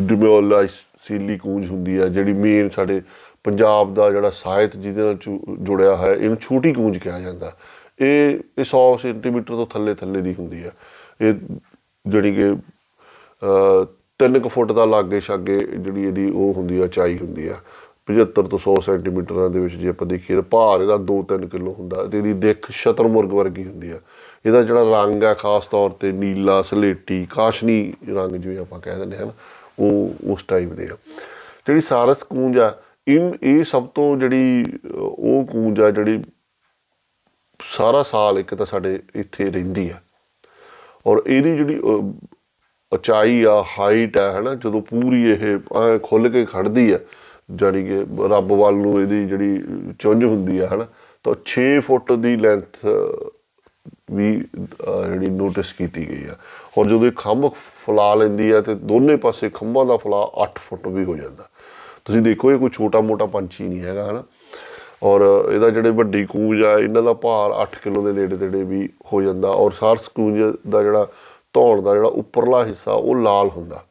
[0.03, 0.71] ਡਿਮੋਲਾਈਸ
[1.03, 3.03] ਸੀਲੀ ਕੂੰਜ ਹੁੰਦੀ ਆ, ਜਿਹੜੀ ਮੇਨ ਸਾਡੇ
[3.45, 7.57] ਪੰਜਾਬ ਦਾ ਜਿਹੜਾ ਸਾਹਿਤ ਜਿਹਦੇ ਨਾਲ ਜੁ- ਜੁੜਿਆ ਹੈ ਇਹਨੂੰ ਛੋਟੀ ਕੂੰਜ ਕਿਹਾ ਜਾਂਦਾ।
[8.01, 10.71] ਇਹ ਇਹ 100 ਸੈਂਟੀਮੀਟਰ ਤੋਂ ਥੱਲੇ ਥੱਲੇ ਦੀ ਹੁੰਦੀ ਆ।
[11.21, 11.35] ਇਹ
[12.07, 12.55] ਜਿਹੜੀ ਕਿ
[13.83, 13.85] ਅ
[14.19, 17.57] 3 ਕੁ ਫੁੱਟ ਦਾ ਲਾਗੇ ਛਾਗੇ ਜਿਹੜੀ ਇਹਦੀ ਉਹ ਹੁੰਦੀ ਆ ਚਾਈ ਹੁੰਦੀ ਆ।
[18.09, 22.05] 75 ਤੋਂ 100 ਸੈਂਟੀਮੀਟਰਾਂ ਦੇ ਵਿੱਚ ਜੇ ਆਪਾਂ ਦੇਖੀਏ ਤਾਂ ਭਾਰ ਇਹਦਾ 2-3 ਕਿਲੋ ਹੁੰਦਾ
[22.07, 23.99] ਤੇ ਇਹਦੀ ਦਿੱਖ ਸ਼ਤਰਮੁਰਗ ਵਰਗੀ ਹੁੰਦੀ ਆ
[24.47, 29.17] ਇਹਦਾ ਜਿਹੜਾ ਰੰਗ ਆ ਖਾਸ ਤੌਰ ਤੇ ਨੀਲਾ ਸਲੇਟੀ ਕਾਸ਼ਨੀ ਰੰਗ ਜਿਵੇਂ ਆਪਾਂ ਕਹਿ ਦਿੰਦੇ
[29.17, 29.33] ਹਾਂ ਨਾ,
[29.79, 30.97] ਉਹ ਉਸ ਟਾਈਪ ਦੇ ਆ।
[31.67, 32.75] ਜਿਹੜੀ ਸਾਰਸ ਕੂੰਜ ਆ
[33.07, 36.23] ਇਹ ਇਹ ਸਭ ਤੋਂ ਜਿਹੜੀ ਅ, ਉਹ ਕੂੰਜ ਆ ਜਿਹੜੀ
[37.61, 40.01] ਸਾਰਾ ਸਾਲ ਇੱਕ ਤਾਂ ਸਾਡੇ ਇੱਥੇ ਰਹਿੰਦੀ ਆ।
[41.07, 42.13] ਔਰ ਇਹਦੀ ਜਿਹੜੀ ਅਹ,
[42.93, 45.45] ਉਚਾਈ ਆ ਹਾਈਟ ਆ ਹਨਾ ਜਦੋਂ ਪੂਰੀ ਇਹ
[45.77, 46.99] ਐਂ ਖੁੱਲ ਕੇ ਖੜਦੀ ਆ
[47.57, 49.63] ਜਾਣੀ ਕਿ ਰੱਬ ਵੱਲ ਨੂੰ ਇਹਦੀ ਜਿਹੜੀ
[49.99, 50.87] ਚੁੰਝ ਹੁੰਦੀ ਆ ਹਨਾ
[51.25, 52.87] ਤਾਂ 6 ਫੁੱਟ ਦੀ ਲੈਂਥ
[54.13, 54.45] ਵੀ
[54.89, 56.35] ਅਹ, ਜਿਹੜੀ ਨੋਟਿਸ ਕੀਤੀ ਗਈ ਆ।
[56.79, 57.51] ਔਰ ਜਦੋਂ ਇਹ ਖੰਭ
[57.87, 61.49] ਫਲਾ ਲੈਂਦੀ ਆ ਤੇ ਦੋਨੇ ਪਾਸੇ ਖੰਭਾਂ ਦਾ ਫਲਾ 8 ਫੁੱਟ ਵੀ ਹੋ ਜਾਂਦਾ।
[62.05, 64.25] ਤੁਸੀਂ ਦੇਖੋ ਇਹ ਕੋਈ ਛੋਟਾ ਮੋਟਾ ਪੰਛੀ ਨਹੀਂ ਹੈਗਾ ਹਨਾ।
[65.03, 68.89] ਔਰ ਇਹਦਾ ਜਿਹੜੇ ਵੱਡੀ ਕੂੰਜ ਆ ਇਹਨਾਂ ਦਾ ਭਾਰ 8 ਕਿਲੋ ਦੇ ਨੇੜੇ ਤੇੜੇ ਵੀ
[69.13, 71.07] ਹੋ ਜਾਂਦਾ। ਔਰ ਸਾਰਸ ਕੂੰਜ ਦਾ ਜਿਹੜਾ
[71.53, 73.85] ਧੌਣ ਦਾ ਜਿਹੜਾ ਉੱਪਰਲਾ ਹਿੱਸਾ ਉਹ ਲਾਲ ਹੁੰਦਾ।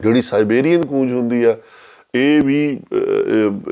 [0.00, 1.56] ਜਿਹੜੀ ਸਾਈਬੇਰੀਅਨ ਕੂੰਜ ਹੁੰਦੀ ਆ
[2.14, 2.58] ਇਹ ਵੀ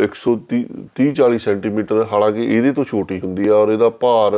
[0.05, 0.63] 130
[0.97, 4.37] 30 40 ਸੈਂਟੀਮੀਟਰ ਹਾਲਾਂਕਿ ਇਹਦੇ ਤੋਂ ਛੋਟੀ ਹੁੰਦੀ ਆ ਔਰ ਇਹਦਾ ਭਾਰ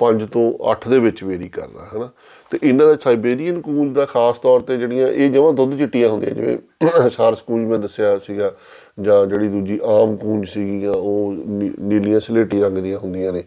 [0.00, 2.08] 5 ਤੋਂ 8 ਦੇ ਵਿੱਚ ਵੇਰੀ ਕਰਦਾ ਹੈ ਨਾ
[2.52, 6.34] ਤੇ ਇਹਨਾਂ ਦਾ ਸਾਈਬੇਰੀਅਨ ਕੂੰਜ ਦਾ ਖਾਸ ਤੌਰ ਤੇ ਜਿਹੜੀਆਂ ਇਹ ਜਮਾਂ ਦੁੱਧ ਚਿੱਟੀਆਂ ਹੁੰਦੀਆਂ
[6.34, 6.56] ਜਿਵੇਂ
[7.10, 8.52] ਸਾਰਸ ਕੂੰਜ ਮੈਂ ਦੱਸਿਆ ਸੀਗਾ
[9.00, 13.44] ਜਾਂ ਜਿਹੜੀ ਦੂਜੀ ਆਮ ਕੂੰਜ ਸੀਗੀਆਂ ਉਹ ਨੀ- ਨੀਲੀਆਂ ਸਲੇਟੀ ਰੰਗ ਦੀਆਂ ਹੁੰਦੀਆਂ ਨੇ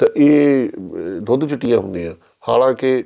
[0.00, 2.12] ਤਾਂ ਇਹ ਅਹ, ਦੁੱਧ ਚਿੱਟੀਆਂ ਹੁੰਦੀਆਂ।
[2.48, 3.02] ਹਾਲਾਂਕਿ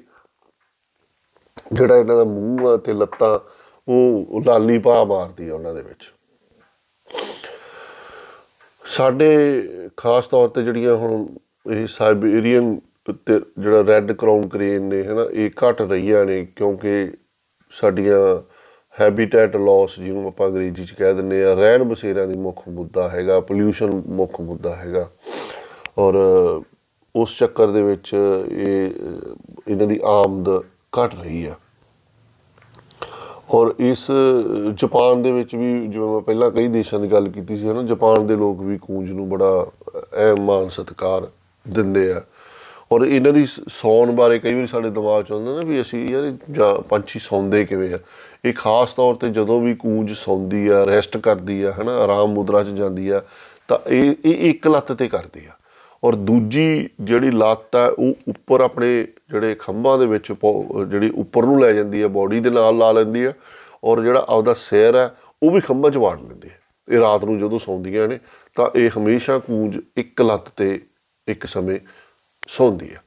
[1.73, 3.39] ਜਿਹੜਾ ਇਹਨਾਂ ਦਾ ਮੂੰਹ ਆ ਤੇ ਲੱਤਾਂ
[3.89, 6.13] ਉਹ ਲਾਲੀ ਪਾ ਮਾਰਦੀ ਆ ਉਹਨਾਂ ਦੇ ਵਿੱਚ।
[8.85, 11.27] ਸਾਡੇ ਖਾਸ ਤੌਰ ਤੇ ਜਿਹੜੀਆਂ ਹੁਣ
[11.73, 12.79] ਇਹ ਸਾਈਬੇਰੀਅਨ
[13.27, 17.13] ਤੇ ਜਿਹੜਾ ਰੈੱਡ ਕਰਾਊਨ ਕ੍ਰੇਨ ਨੇ, ਹਨਾ, ਇਹ ਘਟ ਰਹੀਆਂ ਨੇ ਕਿਉਂਕਿ
[17.73, 18.19] ਸਾਡੀਆਂ
[19.01, 23.41] ਹੈਬਿਟੈਟ ਲਾਸ ਜਿਹਨੂੰ ਆਪਾਂ ਅੰਗਰੇਜ਼ੀ ਚ ਕਹਿ ਦਿੰਦੇ ਆ, ਰਹਿਣ ਬਸੇਰਿਆਂ ਦੀ ਮੁੱਖ ਮੁੱਦਾ ਹੈਗਾ
[23.41, 25.09] ਪੋਲਿਊਸ਼ਨ ਮੁੱਖ ਮੁੱਦਾ ਹੈਗਾ।
[25.99, 26.15] ਔਰ
[27.17, 28.11] ਉਸ ਚੱਕਰ ਦੇ ਵਿੱਚ
[28.49, 28.91] ਇਹ,
[29.69, 30.49] ਇਹਨਾਂ ਦੀ ਆਮਦ
[30.99, 31.55] ਘਟ ਰਹੀ ਆ।
[33.51, 34.11] ਔਰ ਇਸ
[34.75, 38.27] ਜਾਪਾਨ ਦੇ ਵਿੱਚ ਵੀ ਜਿਵੇਂ ਮੈਂ ਪਹਿਲਾਂ ਕਈ ਦੇਸ਼ਾਂ ਦੀ ਗੱਲ ਕੀਤੀ ਸੀ, ਹਨਾ, ਜਾਪਾਨ
[38.27, 41.29] ਦੇ ਲੋਕ ਵੀ ਕੂੰਜ ਨੂੰ ਬੜਾ ਅਹਿਮ ਮਾਨ ਸਤਿਕਾਰ
[41.69, 42.23] ਦਿੰਦੇ ਆ।
[42.93, 46.09] ਔਰ ਇਹਨਾਂ ਦੀ ਸ- ਸੌਣ ਬਾਰੇ ਕਈ ਵਾਰੀ ਸਾਡੇ ਦਿਮਾਗ 'ਚ ਆਉਂਦਾ ਨਾ ਵੀ ਅਸੀਂ
[46.09, 47.99] ਯਾਰ ਇਹ ਜਾਂ ਪੰਛੀ ਸੌਂਦੇ ਕਿਵੇਂ ਆ?
[48.45, 52.65] ਇਹ ਖਾਸ ਤੌਰ ਤੇ ਜਦੋਂ ਵੀ ਕੂੰਜ ਸੌਂਦੀ ਆ, ਰੈਸਟ ਕਰਦੀ ਆ, ਹਨਾ, ਆਰਾਮ ਮੁਦਰਾ
[52.65, 53.23] 'ਚ ਜਾਂਦੀ ਆ,
[53.69, 55.51] ਤਾਂ ਇਹ ਇਹ ਇੱਕ ਲੱਤ ਤੇ ਕਰਦੀ ਆ।
[56.05, 61.43] ਔਰ ਦੂਜੀ ਜਿਹੜੀ ਲੱਤ ਹੈ ਉਹ ਉੱਪਰ ਆਪਣੇ ਜਿਹੜੇ ਖੰਭਾਂ ਦੇ ਵਿੱਚ ਪੋ- ਜਿਹੜੀ ਉੱਪਰ
[61.43, 63.33] ਨੂੰ ਲੈ ਜਾਂਦੀ ਹੈ ਬਾਡੀ ਦੇ ਨਾਲ ਲਾ ਲੈਂਦੀ ਹੈ
[63.85, 67.39] ਔਰ ਜਿਹੜਾ ਆਪਦਾ ਸਿਰ ਹੈ ਉਹ ਵੀ ਖੰਭਾਂ 'ਚ ਵਾੜ ਲੈਂਦੀ ਹੈ। ਇਹ ਰਾਤ ਨੂੰ
[67.39, 68.19] ਜਦੋਂ ਸੌਂਦੀਆਂ ਨੇ
[68.55, 70.81] ਤਾਂ ਇਹ ਹਮੇਸ਼ਾ ਕੂੰਜ ਇੱਕ ਲੱਤ ਤੇ
[71.29, 71.79] ਇੱਕ ਸਮੇਂ
[72.49, 73.03] ਸੌਂਦੀ ਹੈ।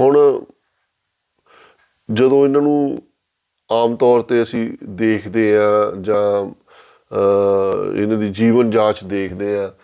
[0.00, 0.40] ਹੁਣ
[2.12, 3.02] ਜਦੋਂ ਇਹਨਾਂ ਨੂੰ
[3.72, 5.60] ਆਮ ਤੌਰ ਤੇ ਅਸੀਂ ਦੇਖਦੇ ਆ
[6.00, 6.50] ਜਾਂ
[7.12, 9.79] ਅਹ, ਇਹਨਾਂ ਦੀ ਜੀਵਨ ਜਾਂਚ ਦੇਖਦੇ ਆ ਤ- ਤ- ਉਹ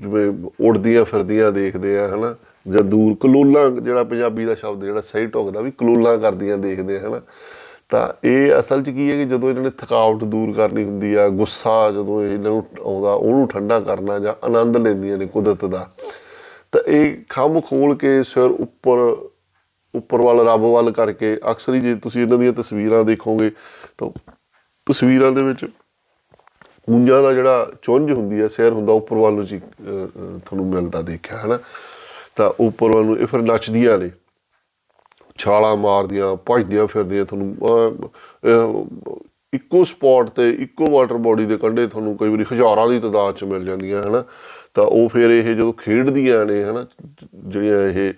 [0.00, 2.36] ਜਿਵੇਂ ਉੜਦੀਆਂ ਫਿਰਦੀਆਂ ਦੇਖਦੇ ਆ, ਹਨਾ?
[2.68, 7.08] ਜਾਂ ਦੂਰ ਕਲੋਲਾਂ, ਜਿਹੜਾ ਪੰਜਾਬੀ ਦਾ ਸ਼ਬਦ ਜਿਹੜਾ ਸਹੀ ਢੁਕਦਾ, ਵੀ ਕਲੋਲਾਂ ਕਰਦੀਆਂ, ਦੇਖਦੇ ਆ,
[7.08, 7.20] ਹਨਾ?
[7.88, 11.28] ਤਾਂ ਇਹ ਅਸਲ 'ਚ ਕੀ ਹੈ ਕਿ ਜਦੋਂ ਇਹਨਾਂ ਨੇ ਥਕਾਵਟ ਦੂਰ ਕਰਨੀ ਹੁੰਦੀ ਆ,
[11.28, 15.90] ਗੁੱਸਾ ਜਦੋਂ ਇਹਨਾਂ ਨੂੰ ਆਉਂਦਾ, ਉਹਨੂੰ ਠੰਡਾ ਕਰਨਾ ਜਾਂ ਆਨੰਦ ਲੈਂਦੀਆਂ ਨੇ ਕੁਦਰਤ ਦਾ,
[16.72, 19.16] ਤਾਂ ਇਹ ਖੰਭ ਖੋਲ ਕੇ ਸਿਰ ਉੱਪਰ
[19.94, 23.50] ਉੱਪਰ ਵੱਲ, ਰੱਬ ਵੱਲ ਕਰਕੇ, ਅਕਸਰ ਹੀ ਜੇ ਤੁਸੀਂ ਇਹਨਾਂ ਦੀਆਂ ਤਸਵੀਰਾਂ ਦੇਖੋਗੇ,
[23.98, 24.10] ਤਾਂ
[24.86, 25.66] ਤਸਵੀਰਾਂ ਦੇ ਵਿੱਚ
[26.86, 30.66] ਕੂੰਜਾਂ ਦਾ ਜਿਹੜਾ ਚੁੰਝ ਹੁੰਦੀ ਹੈ ਸਿਰ ਹੁੰਦਾ ਉੱਪਰ ਵੱਲ ਨੂੰ ਜੀ ਅਹ, ਅਹ, ਤੁਹਾਨੂੰ
[30.66, 31.58] ਮਿਲਦਾ ਦੇਖਿਆ ਹੈ ਨਾ
[32.36, 34.10] ਤਾਂ ਉੱਪਰ ਵੱਲ ਨੂੰ ਇਹ ਫਿਰ ਨੱਚਦੀਆਂ ਨੇ।
[35.38, 38.08] ਛਾਲਾਂ ਮਾਰਦੀਆਂ ਭੱਜਦੀਆਂ ਫਿਰਦੀਆਂ ਤੁਹਾਨੂੰ ਅਹ,
[38.48, 39.14] ਅਹ,
[39.54, 43.44] ਇੱਕੋ ਸਪੌਟ ਤੇ ਇੱਕੋ ਵਾਟਰ ਬੋਡੀ ਦੇ ਕੰਢੇ ਤੁਹਾਨੂੰ ਕਈ ਵਾਰੀ ਹਜ਼ਾਰਾਂ ਦੀ ਤਾਦਾਦ ਚ
[43.44, 44.24] ਮਿਲ ਜਾਂਦੀਆਂ ਹਨਾ?
[44.74, 46.86] ਤਾਂ ਉਹ ਫਿਰ ਇਹ ਜਦੋਂ ਖੇਡਦੀਆਂ ਨੇ ਹਨਾ
[47.34, 48.12] ਜਿਹੜੀਆਂ ਇਹ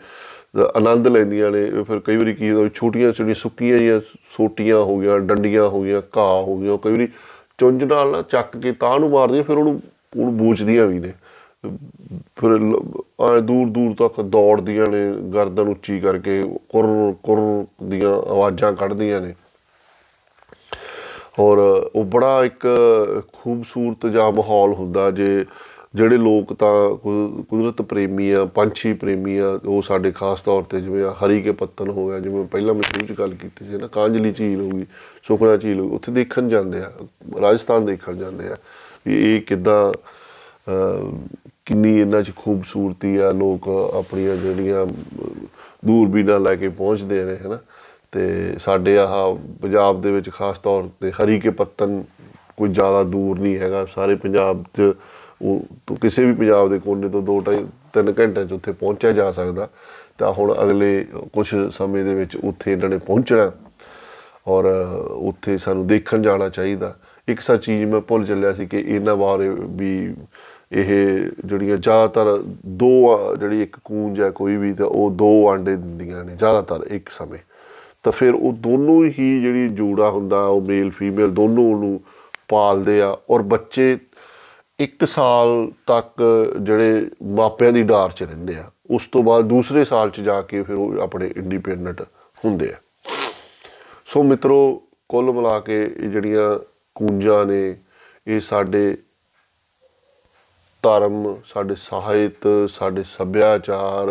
[0.77, 4.01] ਆਨੰਦ ਲੈਂਦੀਆਂ ਨੇ ਇਹ ਫਿਰ ਕਈ ਵਾਰੀ ਕੀ ਹੁੰਦਾ ਵੀ ਛੋਟੀਆਂ ਛੋਟੀਆਂ ਸੁੱਕੀਆਂ ਜਿਹੀਆਂ
[4.37, 7.09] ਸੋਟੀਆਂ ਹੋ ਗਈਆਂ ਡੰਡੀਆਂ ਹੋ ਗਈਆਂ ਘਾਹ ਹੋ ਗਈਆਂ ਕਈ ਵਾਰੀ
[7.59, 9.81] ਚੁੰਝ ਨਾਲ ਨਾ ਚੱਕ ਕੇ ਤਾਂ ਨੂੰ ਮਾਰਦੀਆਂ, ਫਿਰ ਉਹਨੂੰ
[10.17, 11.13] ਉਹਨੂੰ ਬੂਝਦੀਆਂ ਵੀ ਨੇ।
[12.37, 12.51] ਫਿਰ
[13.21, 16.87] ਆ ਦੂਰ ਦੂਰ ਤੱਕ ਦੌੜਦੀਆਂ ਨੇ, ਗਰਦਨ ਉੱਚੀ ਕਰਕੇ ਕੁਰ
[17.23, 17.39] ਕੁਰ
[17.83, 19.35] ਦੀਆਂ ਆਵਾਜ਼ਾਂ ਕੱਢਦੀਆਂ ਨੇ।
[21.39, 21.59] ਔਰ
[21.95, 22.67] ਉਹ ਬੜਾ ਇੱਕ
[23.33, 25.45] ਖੂਬਸੂਰਤ ਜਿਹਾ ਮਾਹੌਲ ਹੁੰਦਾ ਜੇ
[25.97, 30.81] ਜਿਹੜੇ ਲੋਕ ਤਾਂ ਕੁ- ਕੁਦਰਤ ਪ੍ਰੇਮੀ ਆ ਪੰਛੀ ਪ੍ਰੇਮੀ ਆ ਉਹ ਸਾਡੇ ਖਾਸ ਤੌਰ ਤੇ
[30.81, 33.77] ਜਿਵੇਂ ਆਹ ਹਰੀ ਕੇ ਪੱਤਨ ਹੋ ਗਿਆ ਜਿਵੇਂ ਪਹਿਲਾਂ ਮੈਂ ਸ਼ੁਰੂ ਚ ਗੱਲ ਕੀਤੀ ਸੀ
[33.77, 34.85] ਨਾ ਕਾਂਜਲੀ ਝੀਲ ਹੋ ਗਈ
[35.27, 36.91] ਸੁਖਨਾ ਝੀਲ ਹੋ ਗਈ ਉੱਥੇ ਦੇਖਣ ਜਾਂਦੇ ਆ
[37.41, 38.57] ਰਾਜਸਥਾਨ ਦੇਖਣ ਜਾਂਦੇ ਆ
[39.07, 39.93] ਵੀ ਇਹ ਕਿਦਾਂ
[41.67, 44.89] ਕਿੰਨੀ ਇਹਨਾਂ 'ਚ ਖੂਬਸੂਰਤੀ ਆ ਲੋਕ ਆਪਣੀਆਂ ਜਿਹੜੀਆਂ ਅਹ,
[45.83, 47.59] ਦੂਰਬੀਨਾਂ ਲੈ ਕੇ ਪਹੁੰਚਦੇ ਨੇ ਹਨਾ
[48.13, 48.29] ਤੇ
[48.61, 49.15] ਸਾਡੇ ਆਹ
[49.63, 52.03] ਪੰਜਾਬ ਦੇ ਵਿੱਚ ਖਾਸ ਤੌਰ ਤੇ ਹਰੀ ਕੇ ਪੱਤਨ
[52.57, 54.93] ਕੋਈ ਜ਼ਿਆਦਾ ਦੂਰ ਨਹੀਂ ਹੈਗਾ ਸਾਰੇ ਪੰਜਾਬ 'ਚ
[55.43, 59.13] ਉਹ ਤੋਂ ਕਿਸੇ ਵੀ ਪੰਜਾਬ ਦੇ ਕੋਨੇ ਤੋਂ 2 ਢਾਈ 3 ਘੰਟਿਆਂ 'ਚ ਉੱਥੇ ਪਹੁੰਚਿਆ
[59.13, 59.69] ਜਾ ਸਕਦਾ।
[60.19, 63.53] ਤਾਂ ਹੁਣ ਅਗਲੇ ਕੁਝ ਸਮੇਂ ਦੇ ਵਿੱਚ ਉੱਥੇ ਇਹਨਾਂ ਨੇ ਪਹੁੰਚਣਾ।
[64.49, 64.65] ਔਰ
[65.09, 66.97] ਉੱਥੇ ਸਾਨੂੰ ਦੇਖਣ ਜਾਣਾ ਚਾਹੀਦਾ।
[67.29, 70.15] ਇੱਕ ਸੱਚ ਚੀਜ਼ ਮੈਂ ਭੁੱਲ ਚੱਲਿਆ ਸੀ ਕਿ ਇਹਨਾਂ ਬਾਰੇ ਵੀ
[70.73, 75.71] ਇਹ ਜਿਹੜੀਆਂ ਜ਼ਿਆਦਾਤਰ ਦੋ ਆ- ਜਿਹੜੀ ਇੱਕ ਕੂੰਜ ਹੈ ਕੋਈ ਵੀ, ਤਾਂ ਉਹ ਦੋ ਆਂਡੇ
[75.71, 77.39] ਦਿੰਦੀਆਂ ਨੇ ਜ਼ਿਆਦਾਤਰ ਇੱਕ ਸਮੇਂ।
[78.03, 82.01] ਤਾਂ ਫਿਰ ਉਹ ਦੋਨੋਂ ਹੀ ਜਿਹੜੀ ਜੋੜਾ ਹੁੰਦਾ, ਉਹ ਮੇਲ ਫੀਮੇਲ ਦੋਨੋਂ ਉਹਨੂੰ
[82.49, 83.99] ਪਾਲਦੇ ਆ। ਔਰ ਬੱਚੇ
[84.79, 86.23] ਇੱਕ ਸਾਲ ਤੱਕ
[86.59, 90.63] ਜਿਹੜੇ ਮਾਪਿਆਂ ਦੀ ਡਾਰ 'ਚ ਰਹਿੰਦੇ ਆ, ਉਸ ਤੋਂ ਬਾਅਦ ਦੂਸਰੇ ਸਾਲ 'ਚ ਜਾ ਕੇ
[90.63, 92.03] ਫਿਰ ਉਹ ਆਪਣੇ ਇੰਡੀਪੈਂਡੈਂਟ
[92.39, 92.77] ਹੁੰਦੇ ਆ।
[94.07, 96.59] ਸੋ ਮਿੱਤਰੋ, ਕੁੱਲ ਮਿਲਾ ਕੇ ਇਹ ਜਿਹੜੀਆਂ
[96.97, 97.77] ਕੂੰਜਾਂ ਨੇ,
[98.27, 98.97] ਇਹ ਸਾਡੇ
[100.85, 104.09] ਧਰਮ, ਸਾਡੇ ਸਾਹਿਤ, ਸਾਡੇ ਸੱਭਿਆਚਾਰ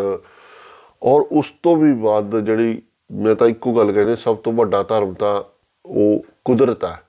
[1.01, 5.13] ਔਰ ਉਸ ਤੋਂ ਵੀ ਵੱਧ ਜਿਹੜੀ ਮੈਂ ਤਾਂ ਇੱਕੋ ਗੱਲ ਕਹਿੰਦੇ, ਸਭ ਤੋਂ ਵੱਡਾ ਧਰਮ
[5.13, 5.41] ਤਾਂ
[5.85, 7.01] ਉਹ ਕੁਦਰਤ ਹੈ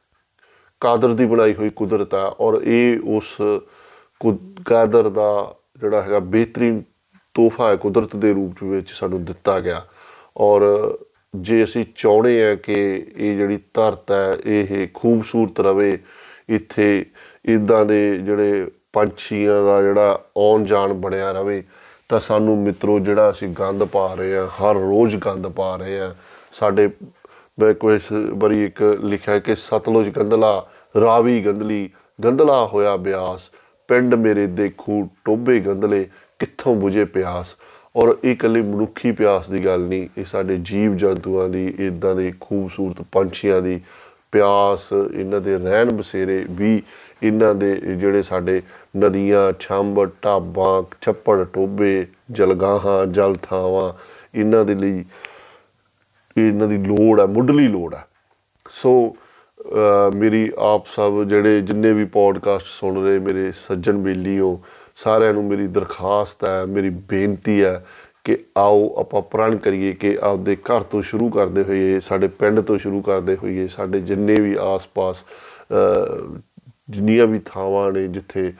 [0.80, 3.36] ਕਾਦਰ ਦੀ ਬਣਾਈ ਹੋਈ ਕੁਦਰਤ ਹੈ ਔਰ ਇਹ ਉਸ
[4.20, 6.82] ਕੁ- ਕਾਦਰ ਦਾ ਜਿਹੜਾ ਹੈਗਾ ਬਿਹਤਰੀਨ
[7.34, 9.86] ਤੋਹਫਾ ਹੈ ਕੁਦਰਤ ਦੇ ਰੂਪ ਵਿੱਚ ਸਾਨੂੰ ਦਿੱਤਾ ਗਿਆ।
[10.36, 10.62] ਔਰ
[11.36, 15.98] ਜੇ ਅਸੀਂ ਚਾਹੁੰਦੇ ਆ ਕਿ ਇਹ ਜਿਹੜੀ ਧਰਤ ਹੈ, ਇਹ ਖੂਬਸੂਰਤ ਰਵੇ,
[16.48, 17.06] ਇੱਥੇ
[17.44, 21.64] ਇਦਾਂ ਦੇ ਜਿਹੜੇ ਪੰਛੀਆਂ ਦਾ ਜਿਹੜਾ ਆਉਣ ਜਾਣ ਬਣਿਆ ਰਵੇ,
[22.08, 26.14] ਤਾਂ ਸਾਨੂੰ ਮਿੱਤਰੋ ਜਿਹੜਾ ਅਸੀਂ ਗੰਦ ਪਾ ਰਹੇ ਆ ਹਰ ਰੋਜ਼ ਗੰਦ ਪਾ ਰਹੇ ਆ
[26.52, 26.88] ਸਾਡੇ
[27.58, 30.66] ਮੈਂ ਕੋਈ ਇਸ ਵਾਰੀ ਇੱਕ ਲਿਖਿਆ ਕਿ ਸਤਲੁਜ ਗੰਦਲਾ
[31.00, 31.88] ਰਾਵੀ ਗੰਦਲੀ
[32.24, 33.50] ਗੰਦਲਾ ਹੋਇਆ ਬਿਆਸ।
[33.88, 36.04] ਪਿੰਡ ਮੇਰੇ ਦੇਖੂ ਟੋਬੇ ਗੰਦਲੇ
[36.38, 37.54] ਕਿੱਥੋਂ 부ਝੇ ਪਿਆਸ।
[37.96, 42.32] ਔਰ ਇਹ ਇਕੱਲੀ ਮਨੁੱਖੀ ਪਿਆਸ ਦੀ ਗੱਲ ਨਹੀਂ, ਇਹ ਸਾਡੇ ਜੀਵ ਜੰਤੂਆਂ ਦੀ ਇਦਾਂ ਦੇ
[42.40, 43.80] ਖੂਬਸੂਰਤ ਪੰਛੀਆਂ ਦੀ
[44.32, 46.82] ਪਿਆਸ, ਇਹਨਾਂ ਦੇ ਰਹਿਣ ਬਸੇਰੇ ਵੀ,
[47.22, 48.62] ਇਹਨਾਂ ਦੇ ਜਿਹੜੇ ਸਾਡੇ
[48.96, 53.92] ਨਦੀਆਂ ਛੰਭ ਢਾਬਾਂ, ਛੱਪੜ ਟੋਬੇ ਜਲਗਾਹਾਂ, ਜਲ ਥਾਵਾਂ,
[54.34, 55.04] ਇਹਨਾਂ ਦੇ ਲਈ
[56.38, 58.04] ਇਹਨਾਂ ਦੀ ਲੋੜ ਹੈ ਮੁੱਢਲੀ ਲੋੜ ਹੈ।
[58.70, 59.16] ਸੋ
[59.60, 64.60] ਅਹ ਮੇਰੀ ਆਪ ਸਭ ਜਿਹੜੇ ਜਿੰਨੇ ਵੀ ਪੋਡਕਾਸਟ ਸੁਣ ਰਹੇ ਮੇਰੇ ਸੱਜਣ ਬੇਲੀਓ
[64.96, 67.86] ਸਾਰਿਆਂ ਨੂੰ ਮੇਰੀ ਦਰਖਾਸਤ ਹੈ ਮੇਰੀ ਬੇਨਤੀ ਹੈ
[68.24, 72.78] ਕਿ ਆਓ ਆਪਾਂ ਪ੍ਰਣ ਕਰੀਏ ਕਿ ਆਪਦੇ ਘਰ ਤੋਂ ਸ਼ੁਰੂ ਕਰਦੇ ਹੋਈਏ ਸਾਡੇ ਪਿੰਡ ਤੋਂ
[72.78, 76.38] ਸ਼ੁਰੂ ਕਰਦੇ ਹੋਈਏ ਸਾਡੇ ਜਿੰਨੇ ਵੀ ਆਸ-ਪਾਸ ਅਹ,
[76.90, 78.52] ਜਿੰਨੀਆਂ ਵੀ ਥਾਵਾਂ ਨੇ ਜਿੱਥੇ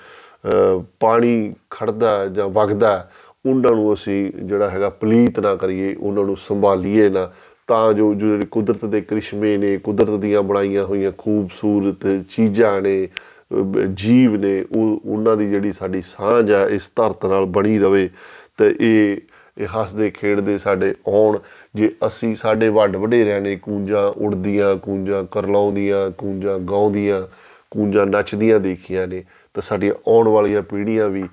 [0.45, 3.11] ਅਹ, ਪਾਣੀ ਖੜਦਾ ਹੈ ਜਾਂ ਵਗਦਾ ਹੈ,
[3.47, 7.31] ਉਹਨਾਂ ਨੂੰ ਅਸੀਂ ਜਿਹੜਾ ਹੈਗਾ ਪਲੀਤ ਨਾ ਕਰੀਏ ਉਹਨਾਂ ਨੂੰ ਸੰਭਾਲੀਏ ਨਾ।
[7.67, 13.07] ਤਾਂ ਜੋ ਜੋ ਜਿਹੜੇ ਕੁਦਰਤ ਦੇ ਕ੍ਰਿਸ਼ਮੇ ਨੇ, ਕੁਦਰਤ ਦੀਆਂ ਬਣਾਈਆਂ ਹੋਈਆਂ ਖੂਬਸੂਰਤ ਚੀਜ਼ਾਂ ਨੇ,
[13.07, 18.11] ਅਹ, ਜੀਵ ਨੇ, ਉਹ, ਉਹਨਾਂ ਦੀ ਜਿਹੜੀ ਸਾਡੀ ਸਾਂਝ ਆ, ਇਸ ਧਰਤ ਨਾਲ ਬਣੀ ਰਵੇ
[18.57, 19.17] ਤੇ ਇਹ
[19.59, 21.39] ਇਹ ਹੱਸਦੇ ਖੇਡਦੇ ਸਾਡੇ ਆਉਣ।
[21.75, 27.23] ਜੇ ਅਸੀਂ ਸਾਡੇ ਵੱਡ ਵਡੇਰਿਆਂ ਨੇ ਕੂੰਜਾਂ ਉੜਦੀਆਂ, ਕੂੰਜਾਂ ਕਰਲਾਉਂਦੀਆਂ, ਕੂੰਜਾਂ ਗਾਉਂਦੀਆਂ,
[27.71, 29.25] ਕੂੰਜਾਂ ਨੱਚਦੀਆਂ ਦੇਖੀਆਂ ਨੇ,
[29.55, 31.25] ਤਾਂ ਸਾਡੀਆਂ ਆਉਣ ਵਾਲੀਆਂ ਪੀੜ੍ਹੀਆਂ ਵੀ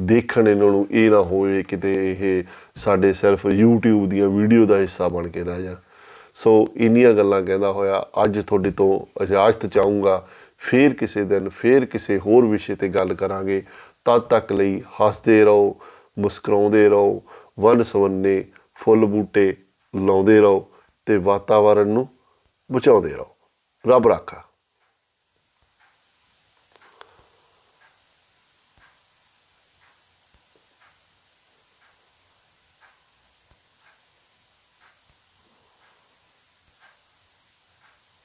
[0.00, 2.44] ਦੇਖਣ ਇਹਨਾਂ ਨੂੰ, ਇਹ ਨਾ ਹੋਵੇ ਕਿਤੇ ਇਹ
[2.76, 5.74] ਸਾਡੇ ਸਿਰਫ YouTube ਦੀਆਂ ਵੀਡੀਓ ਦਾ ਹਿੱਸਾ ਬਣ ਕੇ ਰਹਿ ਜਾਣ।
[6.34, 10.28] ਸੋ ਇੰਨੀਆਂ ਗੱਲਾਂ ਕਹਿੰਦਾ ਹੋਇਆ, ਅੱਜ ਤੁਹਾਡੇ ਤੋਂ ਇਜਾਜ਼ਤ ਚਾਹੂੰਗਾ,
[10.58, 13.62] ਫੇਰ ਕਿਸੇ ਦਿਨ, ਫੇਰ ਕਿਸੇ ਹੋਰ ਵਿਸ਼ੇ ਤੇ ਗੱਲ ਕਰਾਂਗੇ।
[14.04, 15.76] ਤਦ ਤੱਕ ਲਈ ਹੱਸਦੇ ਰਹੋ,
[16.18, 17.22] ਮੁਸਕਰਾਉਂਦੇ ਰਹੋ,
[17.60, 19.56] ਵਨ ਸਵੰਨੇ, ਫੁੱਲ ਬੂਟੇ
[19.96, 20.68] ਲਾਉਂਦੇ ਰਹੋ
[21.06, 22.08] ਤੇ ਵਾਤਾਵਰਣ ਨੂੰ
[22.72, 23.26] ਬਚਾਉਂਦੇ ਰਹੋ।
[23.88, 24.42] ਰੱਬ ਰਾਖਾ।